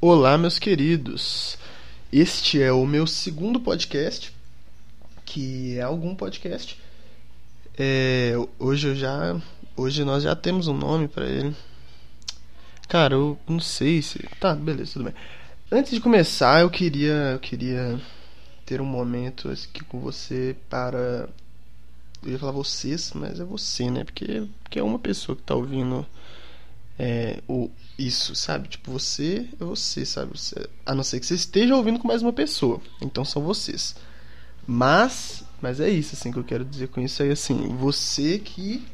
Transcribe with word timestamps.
Olá, 0.00 0.38
meus 0.38 0.60
queridos. 0.60 1.58
Este 2.12 2.62
é 2.62 2.70
o 2.70 2.86
meu 2.86 3.04
segundo 3.04 3.58
podcast, 3.58 4.32
que 5.24 5.76
é 5.76 5.82
algum 5.82 6.14
podcast. 6.14 6.80
É, 7.76 8.32
hoje 8.60 8.86
eu 8.86 8.94
já, 8.94 9.36
hoje 9.76 10.04
nós 10.04 10.22
já 10.22 10.36
temos 10.36 10.68
um 10.68 10.72
nome 10.72 11.08
para 11.08 11.26
ele. 11.26 11.52
Cara, 12.88 13.14
eu 13.14 13.36
não 13.48 13.58
sei 13.58 14.00
se, 14.00 14.20
tá, 14.38 14.54
beleza, 14.54 14.92
tudo 14.92 15.06
bem. 15.06 15.14
Antes 15.68 15.90
de 15.90 16.00
começar, 16.00 16.60
eu 16.60 16.70
queria, 16.70 17.32
eu 17.32 17.40
queria 17.40 18.00
ter 18.64 18.80
um 18.80 18.86
momento 18.86 19.50
aqui 19.50 19.82
com 19.82 19.98
você 19.98 20.54
para 20.70 21.28
eu 22.22 22.30
ia 22.30 22.38
falar 22.38 22.52
vocês, 22.52 23.12
mas 23.16 23.40
é 23.40 23.44
você, 23.44 23.90
né? 23.90 24.04
Porque, 24.04 24.46
porque 24.62 24.78
é 24.78 24.82
uma 24.82 25.00
pessoa 25.00 25.34
que 25.34 25.42
tá 25.42 25.56
ouvindo 25.56 26.06
é, 26.98 27.40
o, 27.48 27.70
isso, 27.96 28.34
sabe? 28.34 28.68
Tipo, 28.68 28.90
você 28.90 29.48
é 29.60 29.64
você, 29.64 30.04
sabe? 30.04 30.36
Você, 30.36 30.68
a 30.84 30.94
não 30.94 31.04
ser 31.04 31.20
que 31.20 31.26
você 31.26 31.34
esteja 31.34 31.76
ouvindo 31.76 31.98
com 31.98 32.08
mais 32.08 32.22
uma 32.22 32.32
pessoa. 32.32 32.80
Então 33.00 33.24
são 33.24 33.42
vocês. 33.42 33.94
Mas, 34.66 35.44
mas 35.62 35.80
é 35.80 35.88
isso, 35.88 36.14
assim, 36.14 36.32
que 36.32 36.38
eu 36.38 36.44
quero 36.44 36.64
dizer 36.64 36.88
com 36.88 37.00
isso 37.00 37.22
aí, 37.22 37.30
assim, 37.30 37.68
você 37.76 38.38
que. 38.38 38.84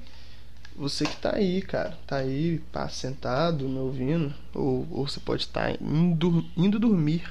Você 0.76 1.04
que 1.04 1.16
tá 1.16 1.36
aí, 1.36 1.62
cara. 1.62 1.96
Tá 2.06 2.16
aí, 2.16 2.60
pá, 2.72 2.88
sentado, 2.88 3.68
me 3.68 3.78
ouvindo. 3.78 4.34
Ou, 4.52 4.86
ou 4.90 5.08
você 5.08 5.20
pode 5.20 5.42
estar 5.42 5.72
tá 5.72 5.78
indo, 5.80 6.44
indo 6.56 6.78
dormir. 6.78 7.22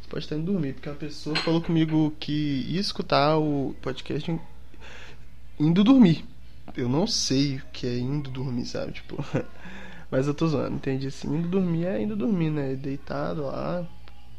Você 0.00 0.08
pode 0.08 0.24
estar 0.24 0.36
indo 0.36 0.52
dormir, 0.52 0.74
porque 0.74 0.88
uma 0.88 0.96
pessoa 0.96 1.34
falou 1.36 1.62
comigo 1.62 2.14
que 2.20 2.66
ia 2.68 2.80
escutar 2.80 3.38
o 3.38 3.74
podcast 3.80 4.38
indo 5.58 5.82
dormir. 5.82 6.24
Eu 6.76 6.88
não 6.88 7.06
sei 7.06 7.56
o 7.56 7.62
que 7.72 7.86
é 7.86 7.98
indo 7.98 8.30
dormir, 8.30 8.66
sabe? 8.66 8.92
Tipo. 8.92 9.16
Mas 10.10 10.26
eu 10.26 10.34
tô 10.34 10.46
zoando, 10.48 10.76
entendi 10.76 11.06
assim. 11.06 11.28
Indo 11.28 11.48
dormir 11.48 11.86
é 11.86 12.02
indo 12.02 12.16
dormir, 12.16 12.50
né? 12.50 12.74
Deitado 12.74 13.42
lá, 13.42 13.86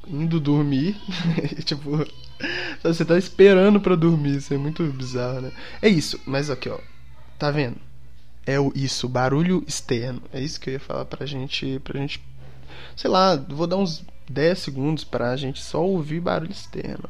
indo 0.08 0.40
dormir. 0.40 0.98
tipo, 1.64 2.06
você 2.84 3.06
tá 3.06 3.18
esperando 3.18 3.80
pra 3.80 3.96
dormir, 3.96 4.38
isso 4.38 4.54
é 4.54 4.58
muito 4.58 4.84
bizarro, 4.84 5.42
né? 5.42 5.52
É 5.82 5.88
isso, 5.88 6.20
mas 6.26 6.50
aqui, 6.50 6.70
ó. 6.70 6.80
Tá 7.40 7.50
vendo? 7.50 7.78
É 8.46 8.60
o 8.60 8.72
isso, 8.76 9.08
barulho 9.08 9.64
externo. 9.68 10.22
É 10.34 10.42
isso 10.42 10.60
que 10.60 10.70
eu 10.70 10.74
ia 10.74 10.80
falar 10.80 11.06
pra 11.06 11.26
gente, 11.26 11.80
pra 11.80 12.00
gente, 12.00 12.22
sei 12.96 13.10
lá, 13.10 13.36
vou 13.36 13.68
dar 13.68 13.78
uns 13.78 14.04
10 14.30 14.60
segundos 14.60 15.04
pra 15.04 15.36
gente 15.36 15.62
só 15.62 15.84
ouvir 15.86 16.20
barulho 16.20 16.52
externo. 16.52 17.10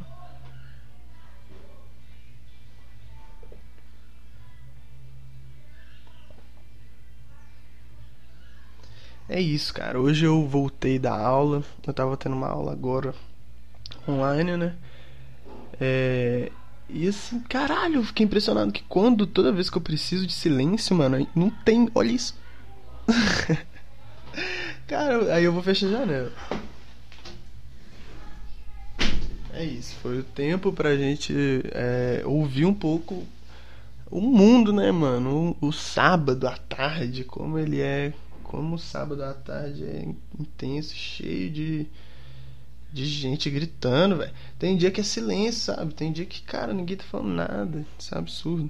É 9.34 9.40
isso, 9.40 9.74
cara. 9.74 9.98
Hoje 9.98 10.26
eu 10.26 10.46
voltei 10.46 11.00
da 11.00 11.18
aula. 11.18 11.64
Eu 11.88 11.94
tava 11.94 12.18
tendo 12.18 12.36
uma 12.36 12.50
aula 12.50 12.74
agora 12.74 13.16
online, 14.06 14.58
né? 14.58 14.76
É... 15.80 16.52
E 16.90 17.08
assim, 17.08 17.40
caralho, 17.40 17.96
eu 17.96 18.04
fiquei 18.04 18.26
impressionado 18.26 18.74
que 18.74 18.84
quando, 18.90 19.26
toda 19.26 19.54
vez 19.54 19.70
que 19.70 19.78
eu 19.78 19.82
preciso 19.82 20.28
de 20.28 20.34
silêncio, 20.34 20.94
mano, 20.94 21.26
não 21.34 21.50
tem. 21.50 21.90
Olha 21.96 22.12
isso. 22.12 22.36
cara, 24.86 25.34
aí 25.34 25.46
eu 25.46 25.54
vou 25.54 25.64
fechar 25.64 25.88
a 25.88 25.92
janela. 25.92 26.34
É 29.54 29.64
isso, 29.64 29.96
foi 30.02 30.20
o 30.20 30.24
tempo 30.24 30.74
pra 30.74 30.98
gente 30.98 31.34
é, 31.72 32.22
ouvir 32.26 32.66
um 32.66 32.74
pouco 32.74 33.26
o 34.10 34.20
mundo, 34.20 34.74
né, 34.74 34.92
mano? 34.92 35.56
O, 35.62 35.68
o 35.68 35.72
sábado 35.72 36.50
à 36.50 36.58
tarde, 36.58 37.24
como 37.24 37.58
ele 37.58 37.80
é 37.80 38.12
como 38.52 38.78
sábado 38.78 39.24
à 39.24 39.34
tarde 39.34 39.86
é 39.86 40.14
intenso, 40.38 40.94
cheio 40.94 41.50
de, 41.50 41.88
de 42.92 43.06
gente 43.06 43.50
gritando, 43.50 44.18
velho. 44.18 44.34
Tem 44.60 44.76
dia 44.76 44.92
que 44.92 45.00
é 45.00 45.04
silêncio, 45.04 45.74
sabe? 45.74 45.94
Tem 45.94 46.12
dia 46.12 46.26
que, 46.26 46.42
cara, 46.42 46.74
ninguém 46.74 46.98
tá 46.98 47.06
falando 47.06 47.30
nada. 47.30 47.86
Isso 47.98 48.14
é 48.14 48.18
absurdo. 48.18 48.70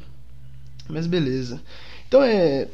Mas 0.88 1.08
beleza. 1.08 1.60
Então 2.08 2.22
é. 2.22 2.68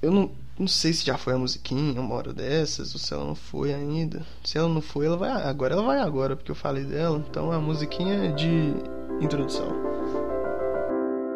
Eu 0.00 0.10
não, 0.10 0.30
não 0.58 0.66
sei 0.66 0.92
se 0.94 1.04
já 1.04 1.18
foi 1.18 1.34
a 1.34 1.38
musiquinha 1.38 2.00
uma 2.00 2.14
hora 2.14 2.32
dessas, 2.32 2.94
ou 2.94 2.98
se 2.98 3.12
ela 3.12 3.26
não 3.26 3.34
foi 3.34 3.74
ainda. 3.74 4.24
Se 4.42 4.56
ela 4.56 4.68
não 4.68 4.80
foi, 4.80 5.04
ela 5.04 5.18
vai 5.18 5.30
agora. 5.30 5.74
Ela 5.74 5.82
vai 5.82 5.98
agora, 5.98 6.34
porque 6.34 6.50
eu 6.50 6.56
falei 6.56 6.84
dela. 6.84 7.22
Então 7.28 7.52
a 7.52 7.60
musiquinha 7.60 8.14
é 8.14 8.32
de 8.32 8.74
introdução. 9.20 9.68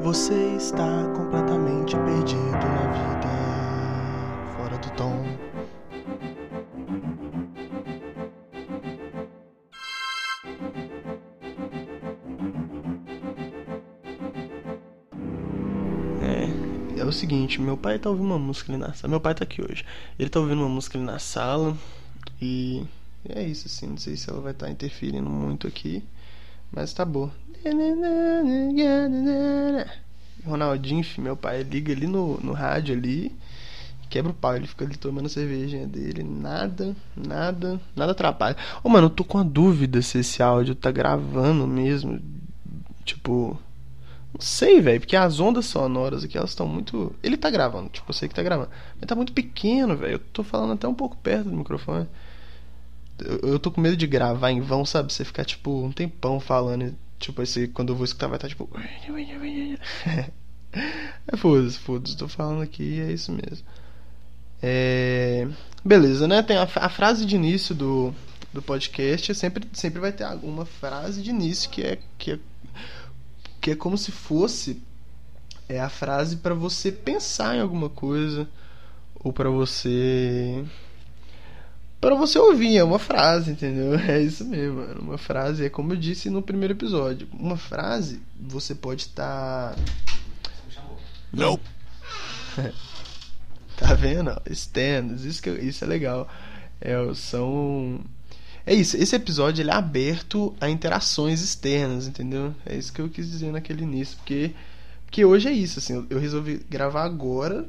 Você 0.00 0.56
está 0.56 1.06
completamente 1.14 1.96
perdido 1.96 2.52
na 2.52 2.92
vida 2.92 3.57
tom. 4.98 5.14
É, 16.20 17.00
é 17.00 17.04
o 17.04 17.12
seguinte, 17.12 17.60
meu 17.60 17.76
pai 17.76 17.96
tá 18.00 18.10
ouvindo 18.10 18.26
uma 18.26 18.38
música 18.40 18.72
ali 18.72 18.80
na 18.80 18.92
sala. 18.92 19.08
Meu 19.08 19.20
pai 19.20 19.36
tá 19.36 19.44
aqui 19.44 19.62
hoje. 19.62 19.84
Ele 20.18 20.28
tá 20.28 20.40
ouvindo 20.40 20.58
uma 20.58 20.68
música 20.68 20.98
ali 20.98 21.06
na 21.06 21.20
sala 21.20 21.76
e 22.42 22.84
é 23.28 23.44
isso 23.44 23.68
assim, 23.68 23.86
não 23.86 23.98
sei 23.98 24.16
se 24.16 24.28
ela 24.28 24.40
vai 24.40 24.50
estar 24.50 24.66
tá 24.66 24.72
interferindo 24.72 25.30
muito 25.30 25.68
aqui, 25.68 26.02
mas 26.72 26.92
tá 26.92 27.04
boa. 27.04 27.32
Ronaldinho, 30.44 31.04
meu 31.18 31.36
pai 31.36 31.62
liga 31.62 31.92
ali 31.92 32.08
no, 32.08 32.40
no 32.40 32.52
rádio 32.52 32.96
ali 32.96 33.32
quebra 34.08 34.32
o 34.32 34.34
pau, 34.34 34.56
ele 34.56 34.66
fica 34.66 34.84
ali 34.84 34.96
tomando 34.96 35.28
cervejinha 35.28 35.86
dele, 35.86 36.22
nada, 36.22 36.96
nada, 37.16 37.80
nada 37.94 38.12
atrapalha. 38.12 38.56
Ô, 38.82 38.88
mano, 38.88 39.06
eu 39.06 39.10
tô 39.10 39.24
com 39.24 39.38
a 39.38 39.42
dúvida 39.42 40.02
se 40.02 40.18
esse 40.18 40.42
áudio 40.42 40.74
tá 40.74 40.90
gravando 40.90 41.66
mesmo, 41.66 42.20
tipo, 43.04 43.58
não 44.32 44.40
sei, 44.40 44.80
velho, 44.80 45.00
porque 45.00 45.16
as 45.16 45.40
ondas 45.40 45.66
sonoras 45.66 46.24
aqui, 46.24 46.36
elas 46.36 46.50
estão 46.50 46.66
muito, 46.66 47.14
ele 47.22 47.36
tá 47.36 47.50
gravando, 47.50 47.88
tipo, 47.88 48.08
eu 48.10 48.14
sei 48.14 48.28
que 48.28 48.34
tá 48.34 48.42
gravando, 48.42 48.70
mas 48.98 49.06
tá 49.06 49.14
muito 49.14 49.32
pequeno, 49.32 49.96
velho, 49.96 50.14
eu 50.14 50.18
tô 50.18 50.42
falando 50.42 50.74
até 50.74 50.86
um 50.86 50.94
pouco 50.94 51.16
perto 51.16 51.48
do 51.48 51.56
microfone. 51.56 52.06
Eu, 53.18 53.50
eu 53.52 53.58
tô 53.58 53.70
com 53.70 53.80
medo 53.80 53.96
de 53.96 54.06
gravar 54.06 54.50
em 54.50 54.60
vão, 54.60 54.84
sabe? 54.84 55.12
Você 55.12 55.24
ficar, 55.24 55.44
tipo, 55.44 55.82
um 55.82 55.90
tempão 55.90 56.38
falando, 56.38 56.94
tipo, 57.18 57.42
esse, 57.42 57.68
quando 57.68 57.88
eu 57.90 57.96
vou 57.96 58.04
escutar 58.04 58.28
vai 58.28 58.36
estar, 58.36 58.46
tá, 58.46 58.50
tipo... 58.50 58.70
é 61.26 61.36
foda-se, 61.36 61.78
foda-se, 61.78 62.16
tô 62.16 62.28
falando 62.28 62.62
aqui 62.62 63.00
é 63.00 63.10
isso 63.12 63.32
mesmo. 63.32 63.66
É... 64.62 65.46
Beleza, 65.84 66.26
né? 66.26 66.42
Tem 66.42 66.56
a, 66.56 66.62
a, 66.62 66.88
frase 66.88 67.24
de 67.24 67.36
início 67.36 67.74
do, 67.74 68.14
do 68.52 68.60
podcast. 68.60 69.34
Sempre, 69.34 69.66
sempre 69.72 70.00
vai 70.00 70.12
ter 70.12 70.24
alguma 70.24 70.66
frase 70.66 71.22
de 71.22 71.30
início 71.30 71.70
que 71.70 71.82
é, 71.82 71.98
que 72.18 72.32
é, 72.32 72.38
que 73.60 73.70
é 73.70 73.76
como 73.76 73.96
se 73.96 74.10
fosse 74.10 74.82
é 75.68 75.78
a 75.78 75.88
frase 75.88 76.36
para 76.36 76.54
você 76.54 76.90
pensar 76.90 77.56
em 77.56 77.60
alguma 77.60 77.90
coisa 77.90 78.48
ou 79.14 79.32
para 79.32 79.50
você 79.50 80.64
para 82.00 82.14
você 82.14 82.38
ouvir, 82.38 82.76
é 82.76 82.84
uma 82.84 82.98
frase, 82.98 83.50
entendeu? 83.50 83.94
É 83.98 84.20
isso 84.22 84.44
mesmo, 84.44 84.76
mano. 84.76 85.00
Uma 85.00 85.18
frase 85.18 85.64
é 85.64 85.68
como 85.68 85.92
eu 85.92 85.96
disse 85.96 86.30
no 86.30 86.40
primeiro 86.40 86.74
episódio. 86.74 87.28
Uma 87.32 87.56
frase 87.56 88.22
você 88.38 88.74
pode 88.74 89.02
estar 89.02 89.74
tá... 89.74 89.82
Não. 91.32 91.58
Tá 93.88 93.94
vendo? 93.94 94.38
Externos, 94.44 95.24
isso, 95.24 95.42
que, 95.42 95.48
isso 95.48 95.82
é 95.82 95.86
legal. 95.86 96.28
É, 96.78 96.94
são. 97.14 97.98
É 98.66 98.74
isso, 98.74 98.98
esse 98.98 99.16
episódio 99.16 99.62
ele 99.62 99.70
é 99.70 99.74
aberto 99.74 100.54
a 100.60 100.68
interações 100.68 101.40
externas, 101.40 102.06
entendeu? 102.06 102.54
É 102.66 102.76
isso 102.76 102.92
que 102.92 103.00
eu 103.00 103.08
quis 103.08 103.30
dizer 103.30 103.50
naquele 103.50 103.84
início, 103.84 104.18
porque, 104.18 104.52
porque 105.06 105.24
hoje 105.24 105.48
é 105.48 105.52
isso, 105.52 105.78
assim, 105.78 106.06
eu 106.10 106.18
resolvi 106.18 106.58
gravar 106.68 107.04
agora, 107.04 107.66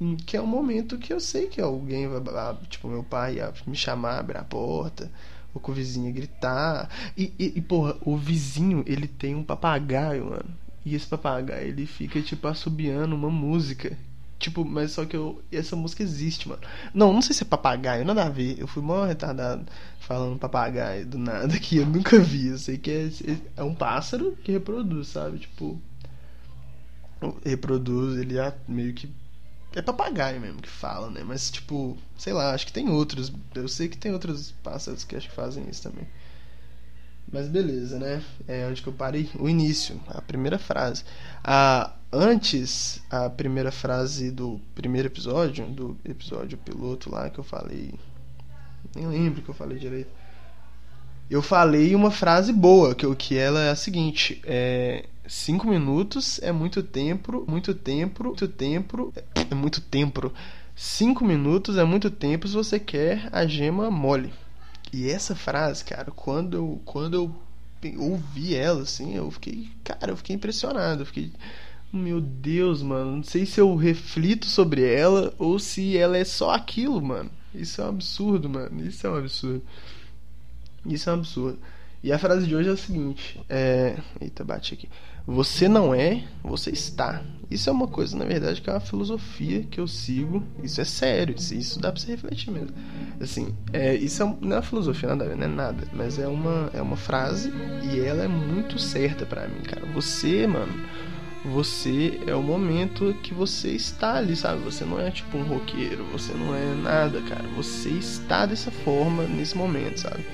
hum, 0.00 0.16
que 0.16 0.34
é 0.34 0.40
um 0.40 0.46
momento 0.46 0.96
que 0.96 1.12
eu 1.12 1.20
sei 1.20 1.48
que 1.48 1.60
alguém 1.60 2.08
vai, 2.08 2.22
tipo, 2.70 2.88
meu 2.88 3.02
pai 3.02 3.34
ia 3.34 3.52
me 3.66 3.76
chamar, 3.76 4.20
abrir 4.20 4.38
a 4.38 4.44
porta, 4.44 5.12
ou 5.52 5.60
com 5.60 5.72
o 5.72 5.74
vizinho 5.74 6.10
gritar. 6.10 6.88
E, 7.18 7.34
e, 7.38 7.52
e, 7.56 7.60
porra, 7.60 7.94
o 8.00 8.16
vizinho, 8.16 8.82
ele 8.86 9.06
tem 9.06 9.34
um 9.34 9.44
papagaio, 9.44 10.24
mano. 10.24 10.56
E 10.86 10.94
esse 10.94 11.06
papagaio, 11.06 11.68
ele 11.68 11.84
fica, 11.84 12.18
tipo, 12.22 12.48
assobiando 12.48 13.14
uma 13.14 13.28
música 13.28 13.94
Tipo, 14.44 14.62
mas 14.62 14.92
só 14.92 15.06
que 15.06 15.16
eu. 15.16 15.42
Essa 15.50 15.74
música 15.74 16.02
existe, 16.02 16.46
mano. 16.46 16.60
Não, 16.92 17.14
não 17.14 17.22
sei 17.22 17.34
se 17.34 17.44
é 17.44 17.46
papagaio, 17.46 18.04
nada 18.04 18.24
a 18.24 18.28
ver. 18.28 18.58
Eu 18.58 18.66
fui 18.66 18.82
mó 18.82 19.02
retardado 19.06 19.64
falando 19.98 20.38
papagaio 20.38 21.06
do 21.06 21.16
nada 21.16 21.56
que 21.58 21.78
eu 21.78 21.86
nunca 21.86 22.18
vi. 22.18 22.48
Eu 22.48 22.58
sei 22.58 22.76
que 22.76 22.90
é, 22.90 23.08
é 23.56 23.62
um 23.62 23.74
pássaro 23.74 24.36
que 24.44 24.52
reproduz, 24.52 25.08
sabe? 25.08 25.38
Tipo. 25.38 25.80
Reproduz, 27.42 28.18
ele 28.18 28.38
é 28.38 28.54
meio 28.68 28.92
que. 28.92 29.08
É 29.74 29.80
papagaio 29.80 30.38
mesmo 30.38 30.60
que 30.60 30.68
fala, 30.68 31.08
né? 31.08 31.22
Mas, 31.24 31.50
tipo, 31.50 31.96
sei 32.18 32.34
lá, 32.34 32.52
acho 32.52 32.66
que 32.66 32.72
tem 32.72 32.90
outros. 32.90 33.32
Eu 33.54 33.66
sei 33.66 33.88
que 33.88 33.96
tem 33.96 34.12
outros 34.12 34.52
pássaros 34.62 35.04
que 35.04 35.16
acho 35.16 35.30
que 35.30 35.34
fazem 35.34 35.66
isso 35.70 35.84
também. 35.84 36.06
Mas 37.32 37.48
beleza, 37.48 37.98
né? 37.98 38.22
É 38.46 38.66
onde 38.66 38.82
que 38.82 38.88
eu 38.88 38.92
parei? 38.92 39.28
O 39.38 39.48
início, 39.48 40.00
a 40.08 40.22
primeira 40.22 40.58
frase. 40.58 41.04
A 41.42 41.92
antes, 42.14 43.02
a 43.10 43.28
primeira 43.28 43.72
frase 43.72 44.30
do 44.30 44.60
primeiro 44.74 45.08
episódio, 45.08 45.66
do 45.66 45.96
episódio 46.04 46.56
piloto 46.56 47.10
lá 47.10 47.28
que 47.28 47.40
eu 47.40 47.44
falei 47.44 47.92
Nem 48.94 49.08
lembro 49.08 49.42
que 49.42 49.48
eu 49.48 49.54
falei 49.54 49.78
direito. 49.78 50.10
Eu 51.28 51.42
falei 51.42 51.94
uma 51.94 52.10
frase 52.10 52.52
boa, 52.52 52.94
que, 52.94 53.12
que 53.16 53.36
ela 53.36 53.60
é 53.60 53.70
a 53.70 53.76
seguinte: 53.76 54.40
é, 54.44 55.06
cinco 55.26 55.66
minutos 55.66 56.38
é 56.42 56.52
muito 56.52 56.82
tempo, 56.82 57.44
muito 57.48 57.74
tempo, 57.74 58.24
muito 58.24 58.46
tempo, 58.46 59.12
é 59.34 59.54
muito 59.54 59.80
tempo. 59.80 60.32
Cinco 60.76 61.24
minutos 61.24 61.78
é 61.78 61.84
muito 61.84 62.10
tempo 62.10 62.46
se 62.46 62.54
você 62.54 62.78
quer 62.78 63.28
a 63.32 63.46
gema 63.46 63.90
mole. 63.90 64.32
E 64.94 65.10
essa 65.10 65.34
frase, 65.34 65.84
cara, 65.84 66.12
quando 66.12 66.56
eu, 66.56 66.80
quando 66.84 67.14
eu 67.14 67.34
ouvi 67.98 68.54
ela, 68.54 68.82
assim, 68.82 69.16
eu 69.16 69.28
fiquei, 69.28 69.68
cara, 69.82 70.12
eu 70.12 70.16
fiquei 70.16 70.36
impressionado. 70.36 71.02
Eu 71.02 71.06
fiquei, 71.06 71.32
meu 71.92 72.20
Deus, 72.20 72.80
mano, 72.80 73.16
não 73.16 73.22
sei 73.24 73.44
se 73.44 73.60
eu 73.60 73.74
reflito 73.74 74.46
sobre 74.46 74.88
ela 74.88 75.34
ou 75.36 75.58
se 75.58 75.98
ela 75.98 76.16
é 76.16 76.24
só 76.24 76.50
aquilo, 76.54 77.02
mano. 77.02 77.28
Isso 77.52 77.80
é 77.80 77.84
um 77.84 77.88
absurdo, 77.88 78.48
mano. 78.48 78.86
Isso 78.86 79.04
é 79.04 79.10
um 79.10 79.16
absurdo. 79.16 79.62
Isso 80.86 81.10
é 81.10 81.12
um 81.12 81.16
absurdo. 81.16 81.58
E 82.00 82.12
a 82.12 82.18
frase 82.18 82.46
de 82.46 82.54
hoje 82.54 82.68
é 82.68 82.72
a 82.72 82.76
seguinte: 82.76 83.40
é... 83.48 83.98
Eita, 84.20 84.44
bate 84.44 84.74
aqui. 84.74 84.88
Você 85.26 85.68
não 85.68 85.94
é, 85.94 86.24
você 86.42 86.70
está. 86.70 87.22
Isso 87.50 87.70
é 87.70 87.72
uma 87.72 87.86
coisa, 87.86 88.16
na 88.16 88.24
verdade, 88.24 88.60
que 88.60 88.68
é 88.68 88.72
uma 88.72 88.80
filosofia 88.80 89.62
que 89.62 89.80
eu 89.80 89.86
sigo. 89.86 90.42
Isso 90.62 90.80
é 90.80 90.84
sério, 90.84 91.34
isso 91.36 91.78
dá 91.78 91.92
pra 91.92 92.00
você 92.00 92.12
refletir 92.12 92.50
mesmo. 92.50 92.74
Assim, 93.20 93.54
é, 93.72 93.94
isso 93.94 94.22
é, 94.22 94.36
não 94.40 94.52
é 94.52 94.56
uma 94.56 94.62
filosofia, 94.62 95.14
nada 95.14 95.36
não 95.36 95.44
é 95.44 95.48
nada. 95.48 95.86
Mas 95.92 96.18
é 96.18 96.26
uma, 96.26 96.70
é 96.74 96.82
uma 96.82 96.96
frase 96.96 97.52
e 97.84 98.00
ela 98.00 98.24
é 98.24 98.28
muito 98.28 98.78
certa 98.78 99.24
para 99.24 99.46
mim, 99.48 99.62
cara. 99.62 99.86
Você, 99.92 100.46
mano, 100.46 100.72
você 101.44 102.20
é 102.26 102.34
o 102.34 102.42
momento 102.42 103.14
que 103.22 103.34
você 103.34 103.70
está 103.70 104.14
ali, 104.16 104.34
sabe? 104.34 104.62
Você 104.62 104.84
não 104.84 104.98
é 104.98 105.10
tipo 105.10 105.36
um 105.36 105.44
roqueiro, 105.44 106.04
você 106.10 106.32
não 106.32 106.54
é 106.54 106.74
nada, 106.74 107.20
cara. 107.22 107.46
Você 107.56 107.90
está 107.90 108.46
dessa 108.46 108.70
forma 108.70 109.24
nesse 109.24 109.56
momento, 109.56 110.00
sabe? 110.00 110.24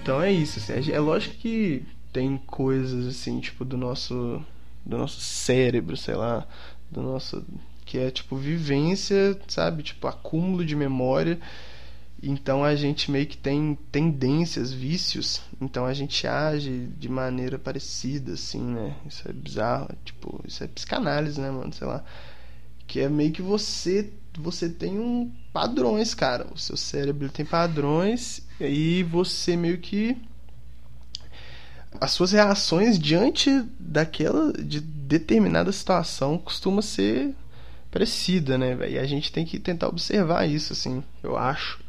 Então 0.00 0.22
é 0.22 0.30
isso, 0.30 0.60
assim, 0.60 0.92
é 0.92 1.00
lógico 1.00 1.34
que 1.36 1.82
tem 2.16 2.38
coisas 2.46 3.06
assim, 3.06 3.38
tipo 3.40 3.62
do 3.62 3.76
nosso 3.76 4.42
do 4.86 4.96
nosso 4.96 5.20
cérebro, 5.20 5.98
sei 5.98 6.14
lá, 6.14 6.48
do 6.90 7.02
nosso 7.02 7.44
que 7.84 7.98
é 7.98 8.10
tipo 8.10 8.36
vivência, 8.36 9.38
sabe? 9.46 9.82
Tipo 9.82 10.06
acúmulo 10.08 10.64
de 10.64 10.74
memória. 10.74 11.38
Então 12.22 12.64
a 12.64 12.74
gente 12.74 13.10
meio 13.10 13.26
que 13.26 13.36
tem 13.36 13.76
tendências, 13.92 14.72
vícios, 14.72 15.42
então 15.60 15.84
a 15.84 15.92
gente 15.92 16.26
age 16.26 16.88
de 16.98 17.06
maneira 17.10 17.58
parecida 17.58 18.32
assim, 18.32 18.62
né? 18.62 18.96
Isso 19.06 19.28
é 19.28 19.32
bizarro, 19.34 19.90
tipo, 20.02 20.40
isso 20.48 20.64
é 20.64 20.66
psicanálise, 20.66 21.38
né, 21.38 21.50
mano, 21.50 21.74
sei 21.74 21.86
lá. 21.86 22.02
Que 22.86 23.00
é 23.00 23.10
meio 23.10 23.30
que 23.30 23.42
você 23.42 24.10
você 24.38 24.70
tem 24.70 24.98
um 24.98 25.30
padrões, 25.52 26.14
cara. 26.14 26.46
O 26.54 26.58
seu 26.58 26.78
cérebro 26.78 27.28
tem 27.28 27.44
padrões 27.44 28.40
e 28.58 29.02
você 29.02 29.54
meio 29.54 29.78
que 29.78 30.16
as 32.00 32.10
suas 32.12 32.32
reações 32.32 32.98
diante 32.98 33.50
daquela 33.78 34.52
de 34.52 34.80
determinada 34.80 35.70
situação 35.72 36.38
costuma 36.38 36.82
ser 36.82 37.34
parecida, 37.90 38.58
né, 38.58 38.74
velho? 38.74 38.94
E 38.94 38.98
a 38.98 39.06
gente 39.06 39.32
tem 39.32 39.44
que 39.44 39.58
tentar 39.58 39.88
observar 39.88 40.48
isso 40.48 40.72
assim, 40.72 41.02
eu 41.22 41.36
acho 41.36 41.80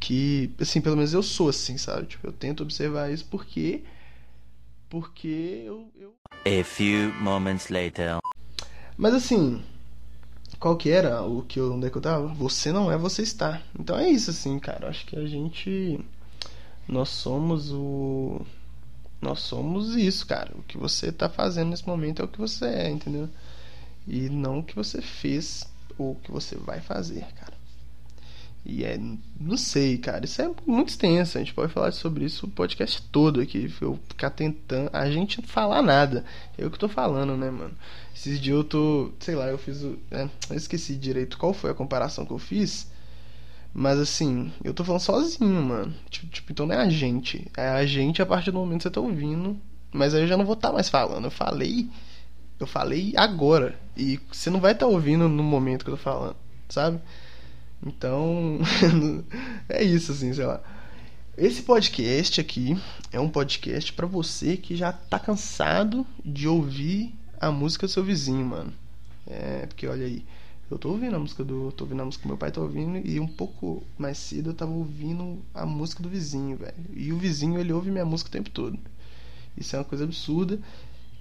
que 0.00 0.50
assim, 0.60 0.80
pelo 0.80 0.96
menos 0.96 1.12
eu 1.12 1.22
sou 1.22 1.48
assim, 1.48 1.76
sabe? 1.76 2.06
Tipo, 2.06 2.28
eu 2.28 2.32
tento 2.32 2.62
observar 2.62 3.12
isso 3.12 3.26
porque 3.30 3.82
porque 4.88 5.64
eu, 5.66 5.90
eu... 5.94 6.14
A 6.32 6.64
few 6.64 7.12
moments 7.20 7.68
later. 7.68 8.18
Mas 8.96 9.14
assim, 9.14 9.62
qual 10.58 10.76
que 10.76 10.90
era 10.90 11.22
o 11.22 11.42
que 11.42 11.60
eu, 11.60 11.74
onde 11.74 11.86
é 11.86 11.90
que 11.90 11.96
eu 11.96 12.02
tava? 12.02 12.26
Você 12.28 12.72
não 12.72 12.90
é, 12.90 12.96
você 12.96 13.22
está. 13.22 13.62
Então 13.78 13.98
é 13.98 14.08
isso, 14.08 14.30
assim, 14.30 14.58
cara. 14.58 14.88
Acho 14.88 15.06
que 15.06 15.16
a 15.16 15.26
gente. 15.26 16.00
Nós 16.86 17.08
somos 17.10 17.70
o. 17.70 18.40
Nós 19.20 19.40
somos 19.40 19.96
isso, 19.96 20.26
cara. 20.26 20.52
O 20.56 20.62
que 20.62 20.78
você 20.78 21.10
tá 21.10 21.28
fazendo 21.28 21.70
nesse 21.70 21.86
momento 21.86 22.22
é 22.22 22.24
o 22.24 22.28
que 22.28 22.38
você 22.38 22.66
é, 22.66 22.90
entendeu? 22.90 23.28
E 24.06 24.28
não 24.28 24.60
o 24.60 24.62
que 24.64 24.74
você 24.74 25.02
fez 25.02 25.64
ou 25.98 26.12
o 26.12 26.14
que 26.16 26.30
você 26.30 26.56
vai 26.56 26.80
fazer, 26.80 27.24
cara. 27.34 27.58
E 28.64 28.84
é. 28.84 28.98
Não 29.40 29.56
sei, 29.56 29.98
cara. 29.98 30.24
Isso 30.24 30.42
é 30.42 30.50
muito 30.66 30.90
extenso. 30.90 31.38
A 31.38 31.40
gente 31.40 31.54
pode 31.54 31.72
falar 31.72 31.90
sobre 31.92 32.24
isso 32.24 32.46
o 32.46 32.50
podcast 32.50 33.02
todo 33.10 33.40
aqui. 33.40 33.72
Eu 33.80 33.98
ficar 34.08 34.30
tentando. 34.30 34.90
A 34.92 35.10
gente 35.10 35.40
não 35.40 35.48
falar 35.48 35.82
nada. 35.82 36.24
É 36.56 36.64
eu 36.64 36.70
que 36.70 36.78
tô 36.78 36.88
falando, 36.88 37.36
né, 37.36 37.50
mano? 37.50 37.74
Esses 38.14 38.40
dias 38.40 38.56
eu 38.56 38.64
tô. 38.64 39.12
Sei 39.20 39.34
lá, 39.34 39.46
eu 39.46 39.58
fiz 39.58 39.82
o. 39.82 39.98
É, 40.10 40.28
eu 40.50 40.56
esqueci 40.56 40.96
direito 40.96 41.38
qual 41.38 41.54
foi 41.54 41.70
a 41.70 41.74
comparação 41.74 42.26
que 42.26 42.32
eu 42.32 42.38
fiz. 42.38 42.88
Mas 43.78 44.00
assim, 44.00 44.52
eu 44.64 44.74
tô 44.74 44.82
falando 44.82 45.02
sozinho, 45.02 45.62
mano. 45.62 45.94
Tipo, 46.10 46.50
então 46.50 46.66
não 46.66 46.74
é 46.74 46.78
a 46.78 46.88
gente. 46.90 47.46
É 47.56 47.68
a 47.68 47.86
gente 47.86 48.20
a 48.20 48.26
partir 48.26 48.50
do 48.50 48.58
momento 48.58 48.78
que 48.78 48.82
você 48.82 48.90
tá 48.90 49.00
ouvindo. 49.00 49.56
Mas 49.92 50.16
aí 50.16 50.22
eu 50.22 50.26
já 50.26 50.36
não 50.36 50.44
vou 50.44 50.54
estar 50.54 50.70
tá 50.70 50.74
mais 50.74 50.88
falando. 50.88 51.26
Eu 51.26 51.30
falei. 51.30 51.88
Eu 52.58 52.66
falei 52.66 53.12
agora. 53.16 53.78
E 53.96 54.18
você 54.32 54.50
não 54.50 54.58
vai 54.58 54.72
estar 54.72 54.86
tá 54.86 54.90
ouvindo 54.90 55.28
no 55.28 55.44
momento 55.44 55.84
que 55.84 55.92
eu 55.92 55.96
tô 55.96 56.02
falando, 56.02 56.34
sabe? 56.68 56.98
Então, 57.86 58.58
é 59.70 59.84
isso, 59.84 60.10
assim, 60.10 60.34
sei 60.34 60.44
lá. 60.44 60.60
Esse 61.36 61.62
podcast 61.62 62.40
aqui 62.40 62.76
é 63.12 63.20
um 63.20 63.28
podcast 63.28 63.92
para 63.92 64.08
você 64.08 64.56
que 64.56 64.74
já 64.74 64.92
tá 64.92 65.20
cansado 65.20 66.04
de 66.24 66.48
ouvir 66.48 67.14
a 67.40 67.52
música 67.52 67.86
do 67.86 67.92
seu 67.92 68.02
vizinho, 68.02 68.44
mano. 68.44 68.72
É, 69.24 69.66
porque 69.66 69.86
olha 69.86 70.04
aí, 70.04 70.24
eu 70.70 70.78
tô 70.78 70.90
ouvindo 70.90 71.16
a 71.16 71.18
música 71.18 71.44
do. 71.44 71.72
tô 71.72 71.84
ouvindo 71.84 72.02
a 72.02 72.04
música 72.04 72.22
que 72.22 72.28
meu 72.28 72.36
pai 72.36 72.50
tá 72.50 72.60
ouvindo 72.60 72.98
e 73.06 73.18
um 73.18 73.26
pouco 73.26 73.82
mais 73.96 74.18
cedo 74.18 74.50
eu 74.50 74.54
tava 74.54 74.72
ouvindo 74.72 75.38
a 75.54 75.64
música 75.64 76.02
do 76.02 76.08
vizinho, 76.08 76.56
velho. 76.56 76.74
E 76.94 77.12
o 77.12 77.18
vizinho 77.18 77.58
ele 77.58 77.72
ouve 77.72 77.90
minha 77.90 78.04
música 78.04 78.28
o 78.28 78.32
tempo 78.32 78.50
todo. 78.50 78.78
Isso 79.56 79.74
é 79.74 79.78
uma 79.78 79.84
coisa 79.84 80.04
absurda 80.04 80.58